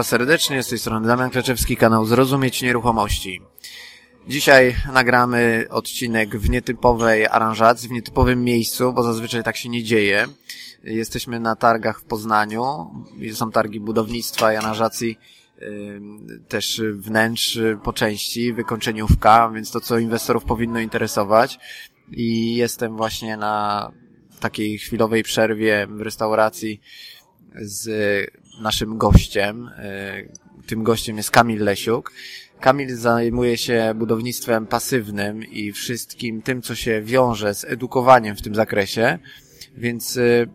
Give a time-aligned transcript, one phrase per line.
[0.00, 3.40] Was serdecznie, z tej strony Damian Klaczewski, kanał Zrozumieć Nieruchomości.
[4.28, 10.26] Dzisiaj nagramy odcinek w nietypowej aranżacji, w nietypowym miejscu, bo zazwyczaj tak się nie dzieje.
[10.84, 12.90] Jesteśmy na targach w Poznaniu,
[13.32, 15.18] są targi budownictwa i aranżacji
[16.48, 21.58] też wnętrz po części, wykończeniówka, więc to co inwestorów powinno interesować.
[22.10, 23.90] I jestem właśnie na
[24.40, 26.80] takiej chwilowej przerwie w restauracji
[27.54, 27.90] z
[28.60, 29.70] naszym gościem.
[29.78, 30.12] E,
[30.66, 32.12] tym gościem jest Kamil Lesiuk.
[32.60, 38.54] Kamil zajmuje się budownictwem pasywnym i wszystkim tym, co się wiąże z edukowaniem w tym
[38.54, 39.18] zakresie,
[39.76, 40.46] więc e,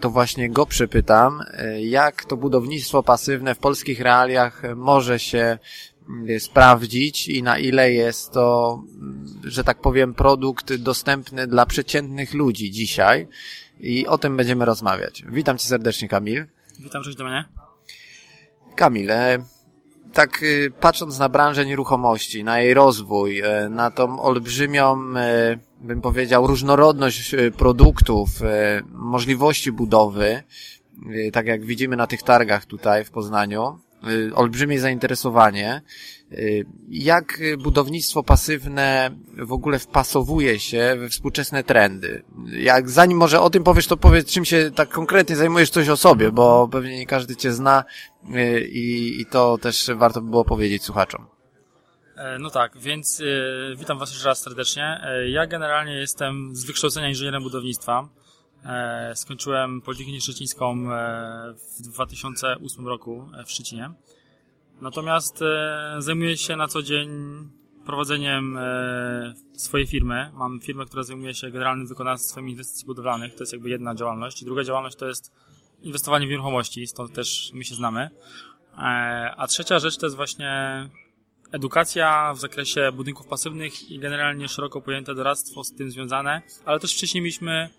[0.00, 5.58] to właśnie go przypytam, e, jak to budownictwo pasywne w polskich realiach może się
[6.38, 8.82] sprawdzić i na ile jest to,
[9.44, 13.28] że tak powiem, produkt dostępny dla przeciętnych ludzi dzisiaj.
[13.80, 15.24] I o tym będziemy rozmawiać.
[15.28, 16.46] Witam Cię serdecznie, Kamil.
[16.82, 17.44] Witam, cześć do mnie.
[18.76, 19.10] Kamil,
[20.12, 24.98] tak e, patrząc na branżę nieruchomości, na jej rozwój, e, na tą olbrzymią,
[25.80, 28.28] bym powiedział, różnorodność produktów,
[28.92, 30.42] możliwości budowy,
[31.32, 33.78] tak jak widzimy na tych targach tutaj w Poznaniu,
[34.34, 35.82] olbrzymie zainteresowanie.
[36.88, 42.22] Jak budownictwo pasywne w ogóle wpasowuje się we współczesne trendy?
[42.46, 45.96] Jak zanim może o tym powiesz, to powiedz, czym się tak konkretnie zajmujesz coś o
[45.96, 47.84] sobie, bo pewnie nie każdy cię zna
[48.34, 51.26] y, i, i to też warto by było powiedzieć słuchaczom.
[52.16, 55.00] E, no tak, więc y, witam Was jeszcze raz serdecznie.
[55.04, 58.08] E, ja generalnie jestem z wykształcenia inżynierem budownictwa.
[58.64, 60.84] E, skończyłem Politechnikę Szczecińską
[61.78, 63.90] w 2008 roku w Szczecinie.
[64.80, 67.08] Natomiast e, zajmuję się na co dzień
[67.86, 70.30] prowadzeniem e, swojej firmy.
[70.34, 73.34] Mam firmę, która zajmuje się generalnym wykonawstwem inwestycji budowlanych.
[73.34, 74.44] To jest jakby jedna działalność.
[74.44, 75.32] Druga działalność to jest
[75.82, 78.10] inwestowanie w nieruchomości, stąd też my się znamy.
[78.78, 78.80] E,
[79.36, 80.88] a trzecia rzecz to jest właśnie
[81.52, 86.94] edukacja w zakresie budynków pasywnych i generalnie szeroko pojęte doradztwo z tym związane, ale też
[86.94, 87.70] wcześniej mieliśmy,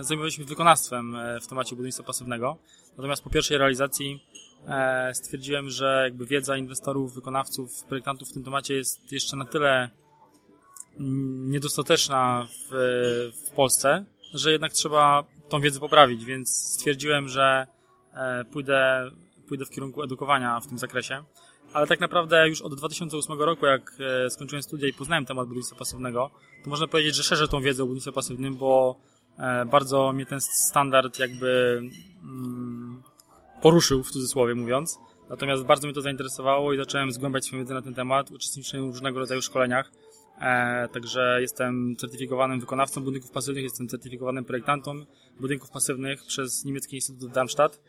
[0.00, 2.56] zajmowaliśmy wykonawstwem w temacie budownictwa pasywnego.
[2.96, 4.20] Natomiast po pierwszej realizacji
[4.68, 9.90] E, stwierdziłem, że jakby wiedza inwestorów, wykonawców, projektantów w tym temacie jest jeszcze na tyle
[11.46, 14.04] niedostateczna w, w Polsce,
[14.34, 17.66] że jednak trzeba tą wiedzę poprawić, więc stwierdziłem, że
[18.14, 19.10] e, pójdę,
[19.48, 21.24] pójdę w kierunku edukowania w tym zakresie.
[21.72, 23.92] Ale tak naprawdę już od 2008 roku, jak
[24.26, 26.30] e, skończyłem studia i poznałem temat budownictwa pasywnego,
[26.64, 29.00] to można powiedzieć, że szerzę tą wiedzę o budownictwie pasywnym, bo
[29.66, 31.80] bardzo mnie ten standard jakby
[32.22, 33.02] mm,
[33.62, 34.98] poruszył, w cudzysłowie mówiąc.
[35.30, 38.94] Natomiast bardzo mnie to zainteresowało i zacząłem zgłębiać swoją wiedzę na ten temat, uczestniczyłem w
[38.94, 39.92] różnego rodzaju szkoleniach.
[40.40, 45.04] E, także jestem certyfikowanym wykonawcą budynków pasywnych, jestem certyfikowanym projektantą
[45.40, 47.80] budynków pasywnych przez niemiecki instytut Darmstadt.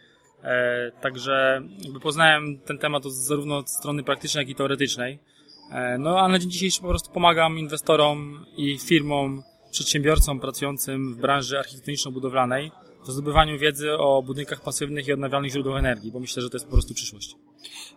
[0.43, 5.19] E, także jakby poznałem ten temat zarówno od strony praktycznej, jak i teoretycznej.
[5.71, 11.17] E, no a na dzień dzisiejszy po prostu pomagam inwestorom i firmom, przedsiębiorcom pracującym w
[11.17, 12.71] branży architektoniczno-budowlanej
[13.07, 16.65] w zdobywaniu wiedzy o budynkach pasywnych i odnawialnych źródłach energii, bo myślę, że to jest
[16.65, 17.35] po prostu przyszłość.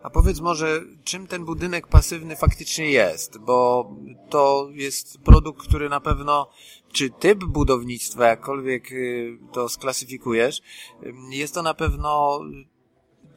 [0.03, 3.39] A powiedz może, czym ten budynek pasywny faktycznie jest?
[3.39, 3.91] Bo
[4.31, 6.51] to jest produkt, który na pewno,
[6.93, 10.59] czy typ budownictwa, jakkolwiek y, to sklasyfikujesz,
[11.03, 12.41] y, jest to na pewno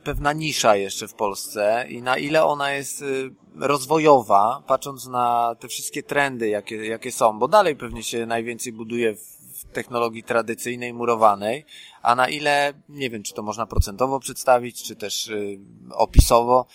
[0.04, 5.68] pewna nisza jeszcze w Polsce i na ile ona jest y, rozwojowa, patrząc na te
[5.68, 11.66] wszystkie trendy, jakie, jakie są, bo dalej pewnie się najwięcej buduje w technologii tradycyjnej, murowanej,
[12.02, 15.60] a na ile, nie wiem, czy to można procentowo przedstawić, czy też y,
[15.92, 16.66] opisowo,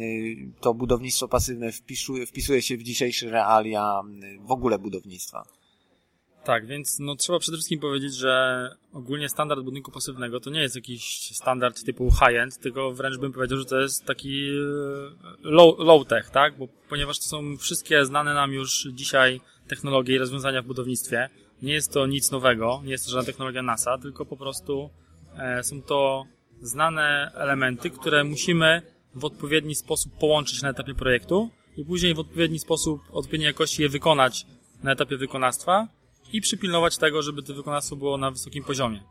[0.00, 4.02] y, to budownictwo pasywne wpisuje, wpisuje się w dzisiejsze realia
[4.40, 5.61] w ogóle budownictwa.
[6.44, 10.76] Tak, więc no, trzeba przede wszystkim powiedzieć, że ogólnie standard budynku pasywnego to nie jest
[10.76, 14.50] jakiś standard typu high-end, tylko wręcz bym powiedział, że to jest taki
[15.42, 16.58] low, low-tech, tak?
[16.58, 21.28] Bo, ponieważ to są wszystkie znane nam już dzisiaj technologie i rozwiązania w budownictwie,
[21.62, 24.90] nie jest to nic nowego, nie jest to żadna technologia NASA, tylko po prostu
[25.38, 26.26] e, są to
[26.62, 28.82] znane elementy, które musimy
[29.14, 33.88] w odpowiedni sposób połączyć na etapie projektu i później w odpowiedni sposób, odpowiedniej jakości je
[33.88, 34.46] wykonać
[34.82, 35.88] na etapie wykonawstwa
[36.32, 39.02] i przypilnować tego, żeby to wykonawstwo było na wysokim poziomie.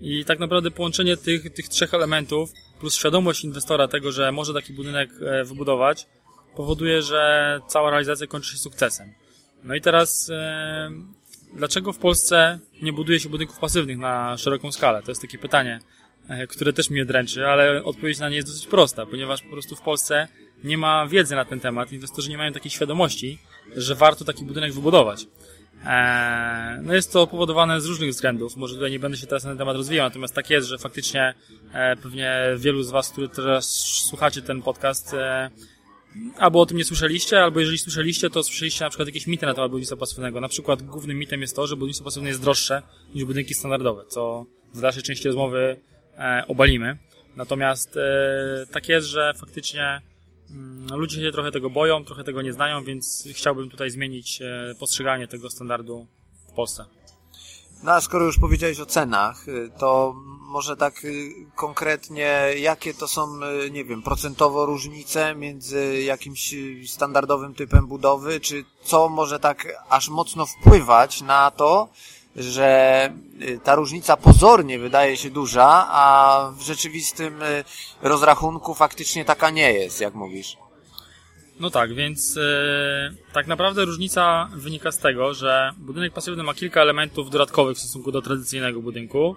[0.00, 4.72] I tak naprawdę połączenie tych, tych trzech elementów plus świadomość inwestora tego, że może taki
[4.72, 6.06] budynek e, wybudować,
[6.56, 9.12] powoduje, że cała realizacja kończy się sukcesem.
[9.64, 10.90] No i teraz e,
[11.54, 15.02] dlaczego w Polsce nie buduje się budynków pasywnych na szeroką skalę?
[15.02, 15.80] To jest takie pytanie,
[16.28, 19.76] e, które też mnie dręczy, ale odpowiedź na nie jest dosyć prosta, ponieważ po prostu
[19.76, 20.28] w Polsce
[20.64, 23.38] nie ma wiedzy na ten temat, inwestorzy nie mają takiej świadomości,
[23.76, 25.26] że warto taki budynek wybudować.
[25.86, 28.56] E, no jest to powodowane z różnych względów.
[28.56, 31.34] Może tutaj nie będę się teraz na ten temat rozwijał, natomiast tak jest, że faktycznie
[31.72, 33.70] e, pewnie wielu z Was, którzy teraz
[34.08, 35.50] słuchacie ten podcast, e,
[36.38, 39.54] albo o tym nie słyszeliście, albo jeżeli słyszeliście, to słyszeliście na przykład jakieś mity na
[39.54, 40.40] temat budownictwa pasywnego.
[40.40, 42.82] Na przykład głównym mitem jest to, że budownictwo pasywne jest droższe
[43.14, 45.76] niż budynki standardowe, co w dalszej części rozmowy
[46.48, 46.98] obalimy.
[47.36, 47.98] Natomiast
[48.72, 50.00] tak jest, że faktycznie
[50.96, 55.28] ludzie się trochę tego boją, trochę tego nie znają, więc chciałbym tutaj zmienić e, postrzeganie
[55.28, 56.06] tego standardu
[56.48, 56.84] w Polsce.
[57.82, 63.08] No a skoro już powiedziałeś o cenach, y, to może tak y, konkretnie, jakie to
[63.08, 66.54] są, y, nie wiem, procentowo różnice między jakimś
[66.86, 71.88] standardowym typem budowy, czy co może tak aż mocno wpływać na to,
[72.36, 73.12] że
[73.42, 77.64] y, ta różnica pozornie wydaje się duża, a w rzeczywistym y,
[78.02, 80.56] rozrachunku faktycznie taka nie jest, jak mówisz.
[81.60, 82.42] No tak, więc yy,
[83.32, 88.12] tak naprawdę różnica wynika z tego, że budynek pasywny ma kilka elementów dodatkowych w stosunku
[88.12, 89.36] do tradycyjnego budynku.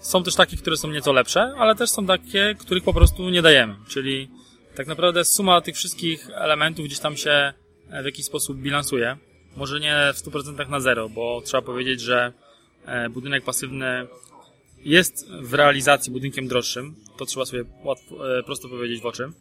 [0.00, 3.42] Są też takie, które są nieco lepsze, ale też są takie, których po prostu nie
[3.42, 3.76] dajemy.
[3.88, 4.30] Czyli
[4.74, 7.52] tak naprawdę suma tych wszystkich elementów gdzieś tam się
[8.02, 9.16] w jakiś sposób bilansuje.
[9.56, 12.32] Może nie w 100% na zero, bo trzeba powiedzieć, że
[12.86, 14.06] e, budynek pasywny
[14.84, 16.94] jest w realizacji budynkiem droższym.
[17.16, 19.32] To trzeba sobie łatwo, e, prosto powiedzieć w oczy.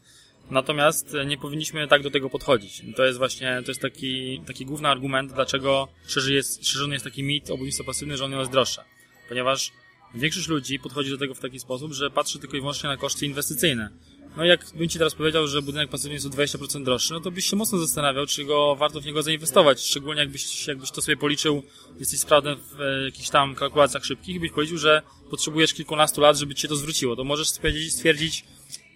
[0.51, 2.81] Natomiast nie powinniśmy tak do tego podchodzić.
[2.95, 7.23] To jest właśnie, to jest taki, taki główny argument, dlaczego szerzy jest, szerzony jest taki
[7.23, 8.83] mit o budownictwie pasywnym, że ono jest droższe.
[9.29, 9.71] Ponieważ
[10.15, 13.25] większość ludzi podchodzi do tego w taki sposób, że patrzy tylko i wyłącznie na koszty
[13.25, 13.89] inwestycyjne.
[14.37, 17.31] No jak bym Ci teraz powiedział, że budynek pasywny jest o 20% droższy, no to
[17.31, 19.81] byś się mocno zastanawiał, czy go warto w niego zainwestować.
[19.81, 21.63] Szczególnie jakbyś, jakbyś to sobie policzył,
[21.99, 26.55] jesteś sprawny w e, jakichś tam kalkulacjach szybkich byś policzył, że potrzebujesz kilkunastu lat, żeby
[26.55, 27.15] Ci się to zwróciło.
[27.15, 28.45] To możesz stwierdzić, stwierdzić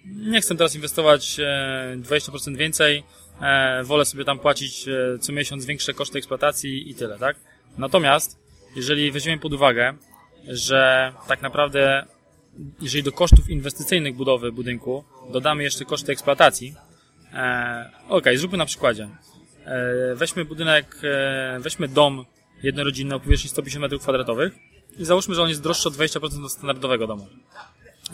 [0.06, 1.36] nie chcę teraz inwestować
[1.96, 3.04] 20% e, więcej,
[3.40, 4.86] e, wolę sobie tam płacić
[5.20, 7.36] co miesiąc większe koszty eksploatacji i tyle, tak?
[7.78, 8.38] Natomiast,
[8.76, 9.94] jeżeli weźmiemy pod uwagę,
[10.48, 12.06] że tak naprawdę
[12.80, 16.74] jeżeli do kosztów inwestycyjnych budowy budynku dodamy jeszcze koszty eksploatacji,
[17.32, 19.08] e, ok, zróbmy na przykładzie.
[19.64, 22.24] E, weźmy budynek, e, weźmy dom
[22.62, 24.50] jednorodzinny o powierzchni 150 m2
[24.98, 27.26] i załóżmy, że on jest droższy o 20% do standardowego domu.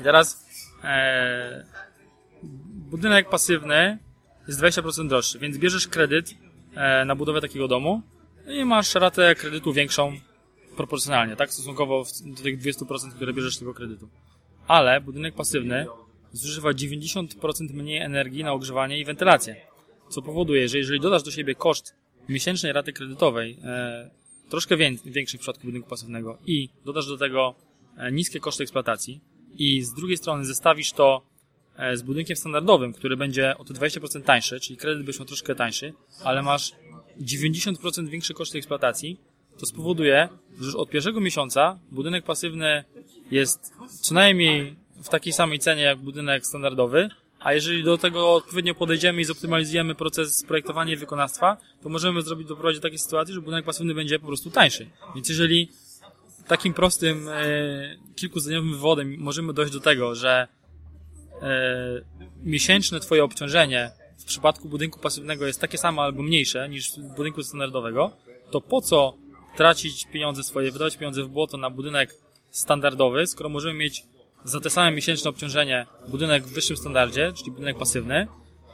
[0.01, 0.47] I teraz
[0.85, 1.65] e,
[2.91, 3.99] budynek pasywny
[4.49, 6.35] jest 20% droższy, więc bierzesz kredyt
[6.75, 8.03] e, na budowę takiego domu
[8.47, 10.13] i masz ratę kredytu większą
[10.77, 11.53] proporcjonalnie, tak?
[11.53, 14.09] Stosunkowo do tych 200%, które bierzesz z tego kredytu
[14.69, 15.87] ale budynek pasywny
[16.35, 19.57] zużywa 90% mniej energii na ogrzewanie i wentylację.
[20.09, 21.95] Co powoduje, że jeżeli dodasz do siebie koszt
[22.29, 24.11] miesięcznej raty kredytowej, e,
[24.49, 27.55] troszkę większy w przypadku budynku pasywnego i dodasz do tego
[27.97, 29.21] e, niskie koszty eksploatacji
[29.59, 31.23] i z drugiej strony zestawisz to
[31.77, 35.93] e, z budynkiem standardowym, który będzie o to 20% tańszy, czyli kredyt miał troszkę tańszy,
[36.25, 36.73] ale masz
[37.21, 39.21] 90% większe koszty eksploatacji,
[39.59, 40.29] to spowoduje,
[40.61, 42.85] że już od pierwszego miesiąca budynek pasywny
[43.31, 47.09] jest co najmniej w takiej samej cenie jak budynek standardowy,
[47.41, 52.49] a jeżeli do tego odpowiednio podejdziemy i zoptymalizujemy proces projektowania i wykonawstwa, to możemy zrobić
[52.49, 54.87] doprowadzić do takiej sytuacji, że budynek pasywny będzie po prostu tańszy.
[55.15, 55.69] Więc jeżeli
[56.49, 57.35] takim prostym, e,
[58.17, 60.49] kilkuzdaniowym wywodem możemy dojść do tego, że
[61.43, 62.01] e,
[62.43, 68.17] miesięczne Twoje obciążenie w przypadku budynku pasywnego jest takie samo albo mniejsze niż budynku standardowego,
[68.51, 69.17] to po co
[69.57, 72.15] tracić pieniądze swoje, wydawać pieniądze w błoto na budynek
[72.51, 74.03] standardowy, skoro możemy mieć
[74.45, 78.27] za te same miesięczne obciążenie budynek w wyższym standardzie, czyli budynek pasywny,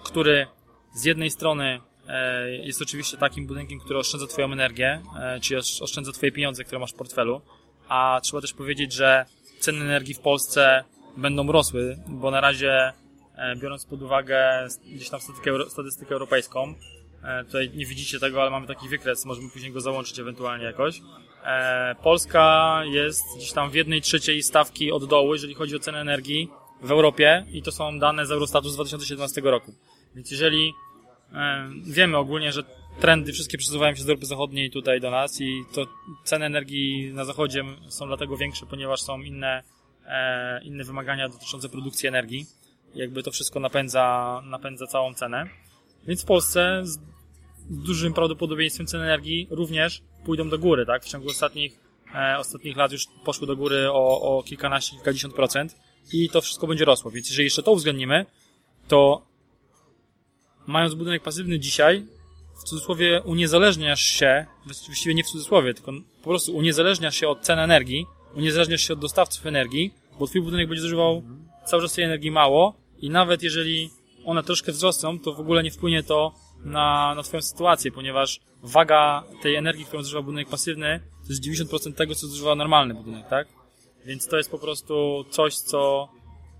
[0.04, 0.46] który
[0.94, 6.12] z jednej strony e, jest oczywiście takim budynkiem, który oszczędza Twoją energię, e, czyli oszczędza
[6.12, 7.40] Twoje pieniądze, które masz w portfelu,
[7.88, 9.26] a trzeba też powiedzieć, że
[9.58, 10.84] ceny energii w Polsce
[11.16, 12.92] będą rosły, bo na razie
[13.36, 16.74] e, biorąc pod uwagę gdzieś tam statystykę, statystykę europejską,
[17.46, 21.00] tutaj nie widzicie tego, ale mamy taki wykres, możemy później go załączyć ewentualnie jakoś,
[22.02, 26.50] Polska jest gdzieś tam w jednej trzeciej stawki od dołu, jeżeli chodzi o cenę energii
[26.82, 29.75] w Europie i to są dane z Eurostatu z 2017 roku.
[30.14, 30.73] Więc jeżeli
[31.32, 32.62] e, wiemy ogólnie, że
[33.00, 35.87] trendy wszystkie przesuwają się z Europy Zachodniej tutaj do nas i to
[36.25, 39.62] ceny energii na zachodzie są dlatego większe, ponieważ są inne,
[40.06, 42.47] e, inne wymagania dotyczące produkcji energii.
[42.94, 45.47] Jakby to wszystko napędza, napędza całą cenę.
[46.06, 46.82] Więc w Polsce
[47.70, 51.04] z dużym prawdopodobieństwem ceny energii również pójdą do góry, tak?
[51.04, 51.80] W ciągu ostatnich,
[52.14, 55.76] e, ostatnich lat już poszły do góry o, o kilkanaście, kilkadziesiąt procent
[56.12, 57.10] i to wszystko będzie rosło.
[57.10, 58.26] Więc jeżeli jeszcze to uwzględnimy,
[58.88, 59.26] to
[60.66, 62.06] mając budynek pasywny dzisiaj,
[62.60, 67.58] w cudzysłowie uniezależniasz się, właściwie nie w cudzysłowie, tylko po prostu uniezależniasz się od cen
[67.58, 71.22] energii, uniezależniasz się od dostawców energii, bo twój budynek będzie zużywał
[71.66, 73.90] cały czas tej energii mało i nawet jeżeli
[74.24, 76.34] one troszkę wzrosną, to w ogóle nie wpłynie to
[76.64, 81.95] na, na twoją sytuację, ponieważ waga tej energii, którą zużywa budynek pasywny, to jest 90%
[81.95, 83.49] tego, co zużywa normalny budynek, tak?
[84.05, 86.09] Więc to jest po prostu coś, co,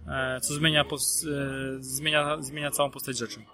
[0.09, 0.87] e, co zmienia, e,
[1.81, 3.45] zmienia, zmienia całą postać rzeczy.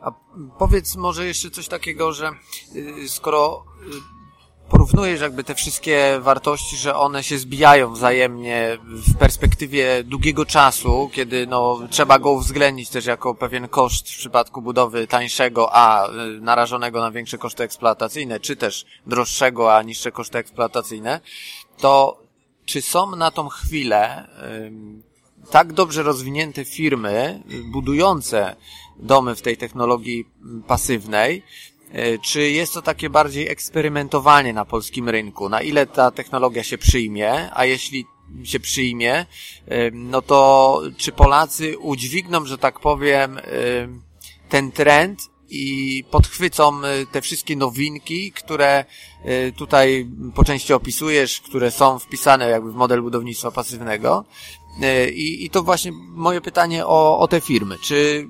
[0.00, 0.12] A
[0.58, 2.30] powiedz może jeszcze coś takiego, że
[2.76, 4.15] y, skoro y,
[4.68, 11.46] porównujesz jakby te wszystkie wartości, że one się zbijają wzajemnie w perspektywie długiego czasu, kiedy
[11.46, 17.00] no, trzeba go uwzględnić też jako pewien koszt w przypadku budowy tańszego, a y, narażonego
[17.00, 21.20] na większe koszty eksploatacyjne, czy też droższego, a niższe koszty eksploatacyjne,
[21.78, 22.22] to
[22.64, 24.26] czy są na tą chwilę
[25.50, 27.42] tak dobrze rozwinięte firmy
[27.72, 28.56] budujące
[28.96, 30.24] domy w tej technologii
[30.66, 31.42] pasywnej,
[32.22, 35.48] czy jest to takie bardziej eksperymentowanie na polskim rynku?
[35.48, 38.06] Na ile ta technologia się przyjmie, a jeśli
[38.44, 39.26] się przyjmie,
[39.92, 43.40] no to czy Polacy udźwigną, że tak powiem,
[44.48, 48.84] ten trend i podchwycą e, te wszystkie nowinki, które
[49.24, 54.24] e, tutaj po części opisujesz, które są wpisane jakby w model budownictwa pasywnego.
[55.12, 57.76] I, i to właśnie moje pytanie o, o te firmy.
[57.82, 58.28] Czy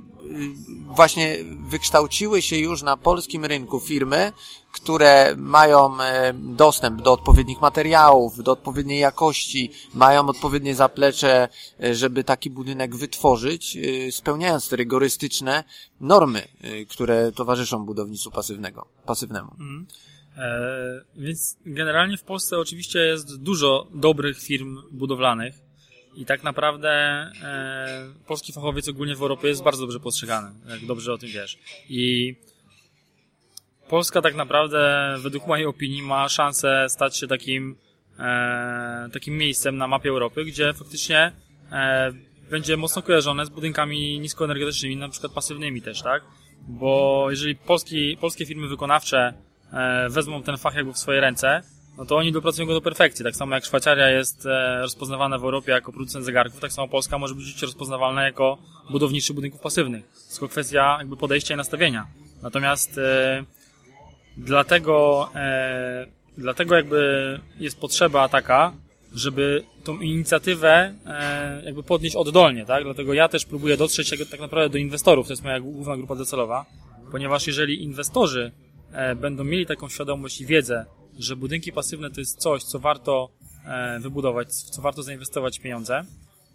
[0.96, 1.36] właśnie
[1.68, 4.32] wykształciły się już na polskim rynku firmy,
[4.72, 11.48] które mają e, dostęp do odpowiednich materiałów, do odpowiedniej jakości, mają odpowiednie zaplecze,
[11.82, 15.64] e, żeby taki budynek wytworzyć, e, spełniając te rygorystyczne
[16.00, 16.42] normy,
[16.88, 19.56] które towarzyszą budownictwu pasywnego, pasywnemu.
[19.60, 19.86] Mm.
[20.36, 25.54] E, więc generalnie w Polsce oczywiście jest dużo dobrych firm budowlanych,
[26.16, 26.90] i tak naprawdę
[27.42, 31.58] e, polski fachowiec ogólnie w Europie jest bardzo dobrze postrzegany, jak dobrze o tym wiesz.
[31.88, 32.34] I
[33.88, 37.76] Polska tak naprawdę, według mojej opinii, ma szansę stać się takim,
[38.18, 41.32] e, takim miejscem na mapie Europy, gdzie faktycznie
[41.72, 42.12] e,
[42.50, 46.22] będzie mocno kojarzone z budynkami niskoenergetycznymi, na przykład pasywnymi też, tak?
[46.68, 49.34] Bo jeżeli polski, polskie firmy wykonawcze
[49.72, 51.62] e, wezmą ten fach jakby w swoje ręce,
[51.98, 53.24] no to oni dopracują go do perfekcji.
[53.24, 57.18] Tak samo jak Szwajcaria jest e, rozpoznawana w Europie jako producent zegarków, tak samo Polska
[57.18, 58.58] może być rozpoznawalna jako
[58.90, 60.04] budowniczy budynków pasywnych.
[60.04, 62.06] To tylko kwestia jakby podejścia i nastawienia.
[62.42, 63.44] Natomiast e,
[64.36, 66.06] dlatego, e,
[66.38, 68.72] dlatego jakby jest potrzeba taka,
[69.14, 72.84] żeby tą inicjatywę e, jakby podnieść oddolnie, tak?
[72.84, 76.66] Dlatego ja też próbuję dotrzeć tak naprawdę do inwestorów, to jest moja główna grupa docelowa,
[77.12, 78.52] ponieważ jeżeli inwestorzy
[78.92, 80.86] e, będą mieli taką świadomość i wiedzę,
[81.18, 83.30] że budynki pasywne to jest coś, co warto
[83.64, 86.04] e, wybudować, w co warto zainwestować pieniądze,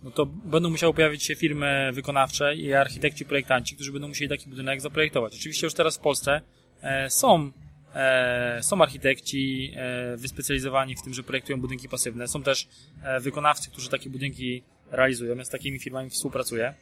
[0.03, 4.49] no to będą musiały pojawić się firmy wykonawcze i architekci, projektanci, którzy będą musieli taki
[4.49, 5.35] budynek zaprojektować.
[5.35, 6.41] Oczywiście już teraz w Polsce
[6.81, 7.51] e, są,
[7.95, 9.73] e, są architekci
[10.15, 12.27] wyspecjalizowani w tym, że projektują budynki pasywne.
[12.27, 12.67] Są też
[13.21, 15.35] wykonawcy, którzy takie budynki realizują.
[15.35, 16.73] Ja z takimi firmami współpracuję.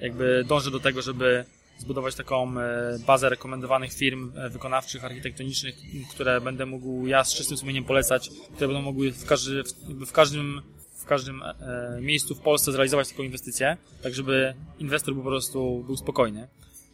[0.00, 1.44] Jakby dążę do tego, żeby
[1.78, 5.76] zbudować taką e, bazę rekomendowanych firm e, wykonawczych, architektonicznych,
[6.10, 9.62] które będę mógł ja z czystym sumieniem polecać, które będą mogły w, każdy,
[10.06, 10.62] w każdym,
[11.02, 15.96] w każdym e, miejscu w Polsce zrealizować taką inwestycję, tak żeby inwestor po prostu był
[15.96, 16.48] spokojny.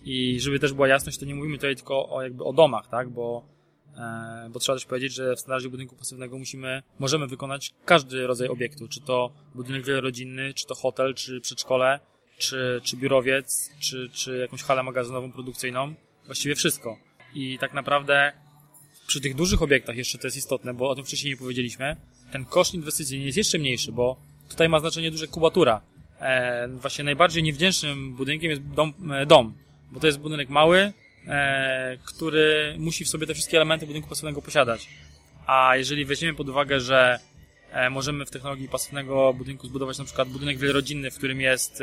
[0.04, 3.10] I żeby też była jasność, to nie mówimy tutaj tylko o, jakby o domach, tak,
[3.10, 3.44] bo
[4.50, 8.88] bo trzeba też powiedzieć, że w standardzie budynku pasywnego musimy, możemy wykonać każdy rodzaj obiektu,
[8.88, 12.00] czy to budynek wielorodzinny, czy to hotel, czy przedszkole,
[12.40, 15.94] czy, czy biurowiec, czy, czy jakąś halę magazynową, produkcyjną.
[16.26, 16.99] Właściwie wszystko.
[17.35, 18.32] I tak naprawdę
[19.06, 21.97] przy tych dużych obiektach jeszcze to jest istotne, bo o tym wcześniej nie powiedzieliśmy,
[22.32, 24.16] ten koszt inwestycyjny jest jeszcze mniejszy, bo
[24.49, 25.80] tutaj ma znaczenie duże kubatura.
[26.20, 29.54] E, właśnie najbardziej niewdzięcznym budynkiem jest dom, e, dom
[29.92, 30.92] bo to jest budynek mały,
[31.26, 34.88] e, który musi w sobie te wszystkie elementy budynku pasywnego posiadać.
[35.47, 37.18] A jeżeli weźmiemy pod uwagę, że
[37.90, 41.82] możemy w technologii pasywnego budynku zbudować na przykład budynek wielorodzinny, w którym jest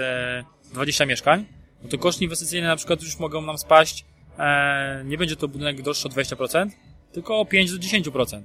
[0.74, 1.46] 20 e, mieszkań,
[1.84, 4.06] no to koszty inwestycyjne na przykład już mogą nam spaść,
[4.40, 6.70] e, nie będzie to budynek droższy o 20%,
[7.12, 8.42] tylko o 5 do 10%,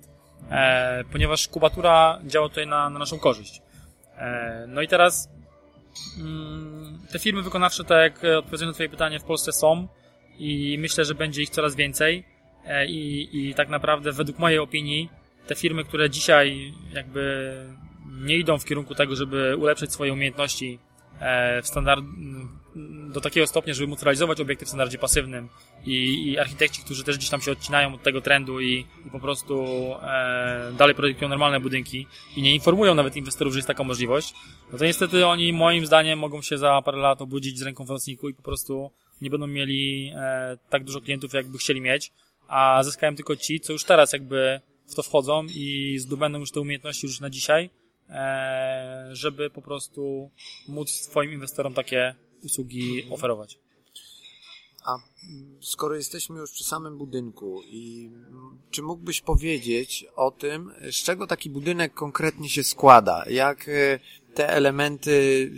[1.12, 3.62] ponieważ kubatura działa tutaj na, na naszą korzyść.
[4.68, 5.28] No i teraz
[6.18, 9.88] mm, te firmy wykonawcze, tak jak odpowiadając na Twoje pytanie, w Polsce są
[10.38, 12.24] i myślę, że będzie ich coraz więcej.
[12.88, 15.10] I, i tak naprawdę według mojej opinii
[15.46, 17.54] te firmy, które dzisiaj jakby
[18.20, 20.78] nie idą w kierunku tego, żeby ulepszyć swoje umiejętności
[21.20, 22.04] e, w standard,
[23.12, 25.48] do takiego stopnia, żeby móc realizować obiekty w standardzie pasywnym
[25.86, 29.20] i, i architekci, którzy też gdzieś tam się odcinają od tego trendu i, i po
[29.20, 29.64] prostu
[30.02, 32.06] e, dalej projektują normalne budynki
[32.36, 34.34] i nie informują nawet inwestorów, że jest taka możliwość,
[34.72, 37.88] no to niestety oni moim zdaniem mogą się za parę lat obudzić z ręką w
[37.88, 42.12] nocniku i po prostu nie będą mieli e, tak dużo klientów, jakby chcieli mieć,
[42.48, 46.60] a zyskają tylko ci, co już teraz jakby w to wchodzą i zdobędą już te
[46.60, 47.70] umiejętności już na dzisiaj,
[48.08, 50.30] e, żeby po prostu
[50.68, 53.58] móc swoim inwestorom takie usługi oferować.
[54.84, 54.98] A
[55.60, 58.10] skoro jesteśmy już przy samym budynku i
[58.70, 63.24] czy mógłbyś powiedzieć o tym, z czego taki budynek konkretnie się składa?
[63.30, 63.98] Jak e,
[64.34, 65.50] te elementy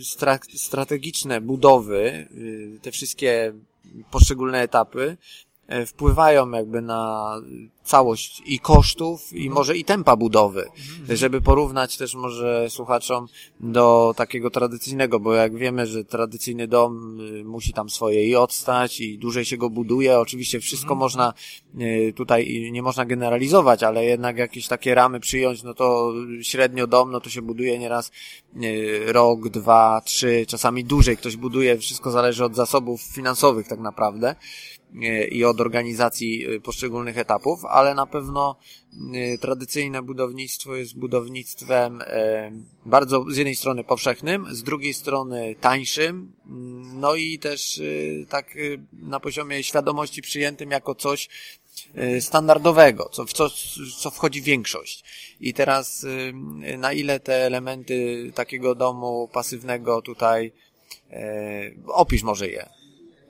[0.56, 3.52] strategiczne budowy, y, te wszystkie
[4.10, 5.53] poszczególne etapy E,
[5.86, 7.34] wpływają jakby na
[7.84, 9.54] całość i kosztów, i mhm.
[9.54, 10.64] może i tempa budowy,
[11.00, 11.16] mhm.
[11.16, 13.26] żeby porównać też może słuchaczom
[13.60, 19.00] do takiego tradycyjnego, bo jak wiemy, że tradycyjny dom y, musi tam swoje i odstać
[19.00, 20.98] i dłużej się go buduje, oczywiście wszystko mhm.
[20.98, 21.34] można
[21.80, 27.10] y, tutaj nie można generalizować, ale jednak jakieś takie ramy przyjąć, no to średnio dom,
[27.10, 28.10] no to się buduje nieraz
[28.62, 34.34] y, rok, dwa, trzy, czasami dłużej ktoś buduje, wszystko zależy od zasobów finansowych tak naprawdę
[35.30, 38.56] i od organizacji y, poszczególnych etapów, ale na pewno
[39.14, 42.52] y, tradycyjne budownictwo jest budownictwem e,
[42.86, 47.82] bardzo z jednej strony powszechnym, z drugiej strony tańszym, mm, no i też
[48.28, 48.54] tak
[48.92, 51.28] na poziomie świadomości przyjętym jako coś
[52.20, 53.50] standardowego, co, w co,
[53.98, 55.04] co wchodzi większość.
[55.40, 56.06] I teraz
[56.78, 60.52] na ile te elementy takiego domu pasywnego tutaj
[61.10, 62.83] e, opisz może je.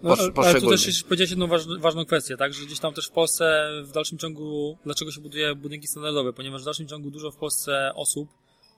[0.04, 3.10] No, ale tu też powiedziałeś jedną ważną, ważną kwestię, tak, że gdzieś tam też w
[3.10, 7.36] Polsce w dalszym ciągu, dlaczego się buduje budynki standardowe, ponieważ w dalszym ciągu dużo w
[7.36, 8.28] Polsce osób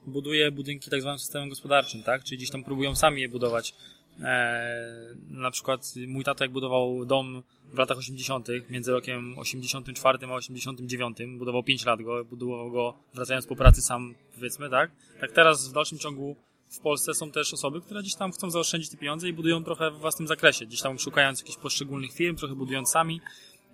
[0.07, 3.75] buduje budynki tak zwanym systemem gospodarczym, tak, czyli gdzieś tam próbują sami je budować.
[4.23, 7.43] E, na przykład mój tata jak budował dom
[7.73, 13.47] w latach 80., między rokiem 84 a 89, budował 5 lat go, budował go wracając
[13.47, 14.91] po pracy sam, powiedzmy, tak?
[15.21, 16.37] Tak teraz w dalszym ciągu
[16.71, 19.91] w Polsce są też osoby, które gdzieś tam chcą zaoszczędzić te pieniądze i budują trochę
[19.91, 23.21] w własnym zakresie, gdzieś tam szukając jakichś poszczególnych firm, trochę budując sami,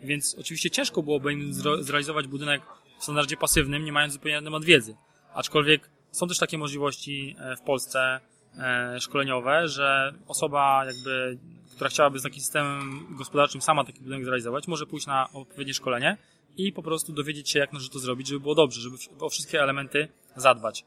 [0.02, 2.62] więc oczywiście ciężko byłoby im zrealizować budynek
[2.98, 4.96] w standardzie pasywnym, nie mając zupełnie na temat wiedzy.
[5.34, 8.20] Aczkolwiek są też takie możliwości e, w Polsce
[8.58, 11.38] e, szkoleniowe, że osoba jakby,
[11.74, 16.16] która chciałaby z takim systemem gospodarczym sama taki budynek zrealizować, może pójść na odpowiednie szkolenie
[16.56, 19.62] i po prostu dowiedzieć się, jak należy to zrobić, żeby było dobrze, żeby o wszystkie
[19.62, 20.84] elementy zadbać.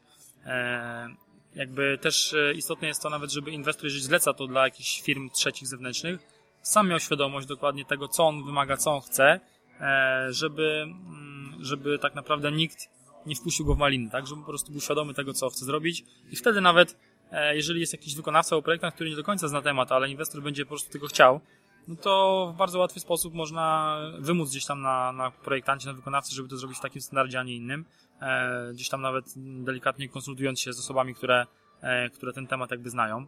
[1.56, 5.30] Jakby też e, istotne jest to nawet, żeby inwestor, jeżeli zleca to dla jakichś firm
[5.30, 6.20] trzecich zewnętrznych,
[6.62, 9.40] sam miał świadomość dokładnie tego, co on wymaga, co on chce,
[9.80, 12.88] e, żeby, mm, żeby tak naprawdę nikt
[13.26, 14.26] nie wpuścił go w maliny, tak?
[14.26, 16.96] Żeby po prostu był świadomy tego, co chce zrobić i wtedy nawet,
[17.32, 20.42] e, jeżeli jest jakiś wykonawca o projektach, który nie do końca zna temat, ale inwestor
[20.42, 21.40] będzie po prostu tego chciał,
[21.88, 26.34] no to w bardzo łatwy sposób można wymóc gdzieś tam na, na projektancie, na wykonawcy,
[26.34, 27.84] żeby to zrobić w takim standardzie, a nie innym.
[28.20, 31.46] E, gdzieś tam nawet delikatnie konsultując się z osobami, które,
[31.80, 33.26] e, które ten temat jakby znają.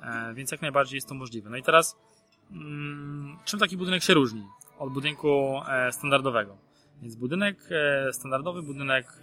[0.00, 1.50] E, więc jak najbardziej jest to możliwe.
[1.50, 1.96] No i teraz,
[2.50, 4.46] mm, czym taki budynek się różni
[4.78, 6.56] od budynku standardowego?
[7.02, 7.68] Więc budynek
[8.12, 9.20] standardowy, budynek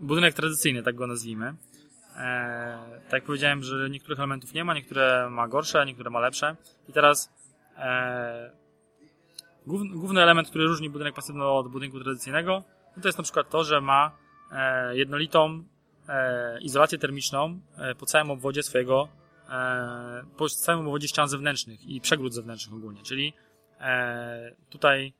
[0.00, 1.54] budynek tradycyjny, tak go nazwijmy.
[3.04, 6.56] Tak jak powiedziałem, że niektórych elementów nie ma, niektóre ma gorsze, niektóre ma lepsze.
[6.88, 7.32] I teraz
[9.66, 12.64] główny element, który różni budynek pasywny od budynku tradycyjnego,
[12.96, 14.16] no to jest na przykład to, że ma
[14.52, 15.64] e, jednolitą
[16.08, 19.08] e, izolację termiczną e, po całym obwodzie swojego,
[20.36, 23.32] po całym obwodzie ścian zewnętrznych i przegród zewnętrznych ogólnie, czyli
[24.70, 25.12] tutaj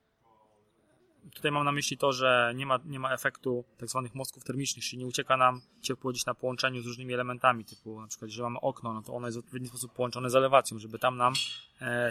[1.35, 4.85] tutaj mam na myśli to, że nie ma, nie ma efektu tak zwanych mostków termicznych,
[4.85, 8.42] czyli nie ucieka nam ciepło gdzieś na połączeniu z różnymi elementami, typu na przykład, jeżeli
[8.42, 11.35] mamy okno, no to ono jest w odpowiedni sposób połączone z elewacją, żeby tam nam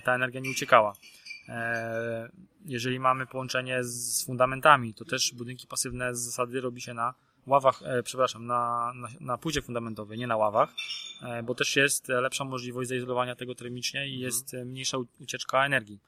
[0.03, 0.93] ta energia nie uciekała.
[1.49, 2.29] E,
[2.65, 7.13] jeżeli mamy połączenie z fundamentami, to też budynki pasywne z zasady robi się na
[7.47, 10.73] ławach, e, przepraszam, na, na, na płycie fundamentowej, nie na ławach,
[11.23, 15.99] e, bo też jest lepsza możliwość zaizolowania tego termicznie i jest mniejsza ucieczka energii.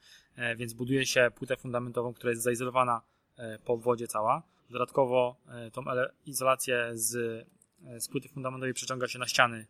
[0.56, 3.02] Więc buduje się płytę fundamentową, która jest zaizolowana
[3.64, 4.42] po obwodzie cała.
[4.70, 5.36] Dodatkowo
[5.72, 5.82] tą
[6.26, 7.46] izolację z,
[7.98, 9.66] z płyty fundamentowej przeciąga się na ściany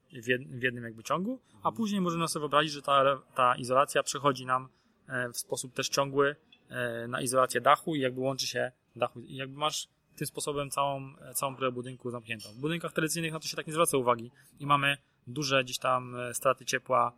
[0.53, 1.75] w jednym jakby ciągu, a mhm.
[1.75, 4.69] później możemy sobie wyobrazić, że ta, ta izolacja przechodzi nam
[5.09, 6.37] E, w sposób też ciągły
[6.69, 11.17] e, na izolację dachu i jakby łączy się dachu i jakby masz tym sposobem całą,
[11.21, 12.49] e, całą brę budynku zamkniętą.
[12.49, 14.97] W budynkach tradycyjnych na to się tak nie zwraca uwagi i mamy
[15.27, 17.13] duże gdzieś tam straty ciepła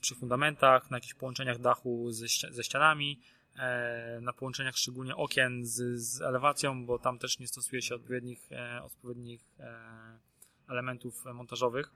[0.00, 3.20] przy fundamentach, na jakichś połączeniach dachu ze, ze ścianami,
[4.20, 8.48] na połączeniach szczególnie okien z, z elewacją, bo tam też nie stosuje się odpowiednich,
[8.82, 9.40] odpowiednich
[10.68, 11.92] elementów montażowych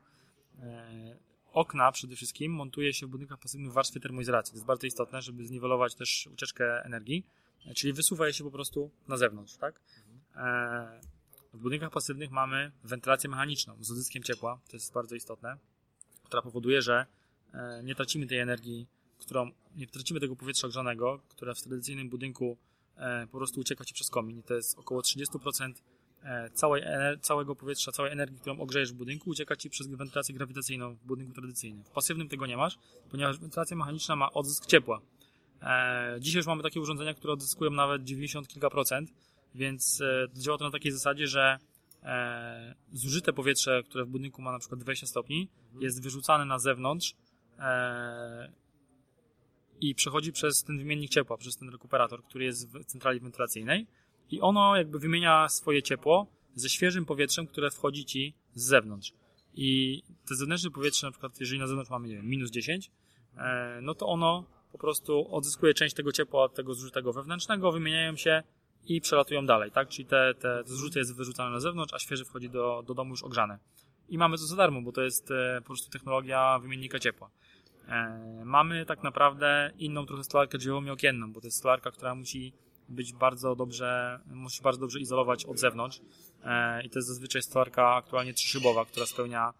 [1.56, 4.52] okna przede wszystkim montuje się w budynkach pasywnych w warstwie termoizolacji.
[4.52, 7.26] To jest bardzo istotne, żeby zniwelować też ucieczkę energii,
[7.74, 9.80] czyli wysuwa je się po prostu na zewnątrz, tak?
[10.36, 11.00] E,
[11.52, 15.56] w budynkach pasywnych mamy wentylację mechaniczną z odzyskiem ciepła, to jest bardzo istotne,
[16.24, 17.06] która powoduje, że e,
[17.82, 18.86] nie tracimy tej energii,
[19.18, 22.56] którą, nie tracimy tego powietrza grzanego, które w tradycyjnym budynku
[22.96, 24.42] e, po prostu ucieka ci przez komin.
[24.42, 25.72] To jest około 30%
[26.22, 26.82] e, całej,
[27.20, 31.32] całego powietrza, całej energii, którą ogrzejesz w budynku, ucieka ci przez wentylację grawitacyjną w budynku
[31.32, 31.84] tradycyjnym.
[31.84, 32.78] W pasywnym tego nie masz,
[33.10, 35.00] ponieważ wentylacja mechaniczna ma odzysk ciepła.
[35.62, 39.12] E, dzisiaj już mamy takie urządzenia, które odzyskują nawet 90 kilka procent,
[39.54, 41.58] więc e, działa to na takiej zasadzie, że
[42.02, 45.48] e, zużyte powietrze, które w budynku ma na przykład 20 stopni,
[45.80, 47.25] jest wyrzucane na zewnątrz e,
[49.80, 53.86] i przechodzi przez ten wymiennik ciepła, przez ten rekuperator, który jest w centrali wentylacyjnej
[54.30, 59.12] i ono jakby wymienia swoje ciepło ze świeżym powietrzem, które wchodzi ci z zewnątrz.
[59.54, 62.90] I te zewnętrzne powietrze, na przykład jeżeli na zewnątrz mamy nie wiem, minus 10,
[63.36, 68.16] e, no to ono po prostu odzyskuje część tego ciepła od tego zużytego wewnętrznego, wymieniają
[68.16, 68.42] się
[68.86, 69.88] i przelatują dalej, tak?
[69.88, 73.22] Czyli te, te zrzuty jest wyrzucane na zewnątrz, a świeże wchodzi do, do domu już
[73.22, 73.58] ogrzane.
[74.08, 77.30] I mamy to za darmo, bo to jest e, po prostu technologia wymiennika ciepła.
[77.88, 82.14] E, mamy tak naprawdę inną trochę stolarkę drzwiową i okienną, bo to jest stolarka, która
[82.14, 82.52] musi
[82.88, 86.00] być bardzo dobrze, musi bardzo dobrze izolować od zewnątrz.
[86.44, 89.52] E, I to jest zazwyczaj stolarka aktualnie trzyszybowa, która spełnia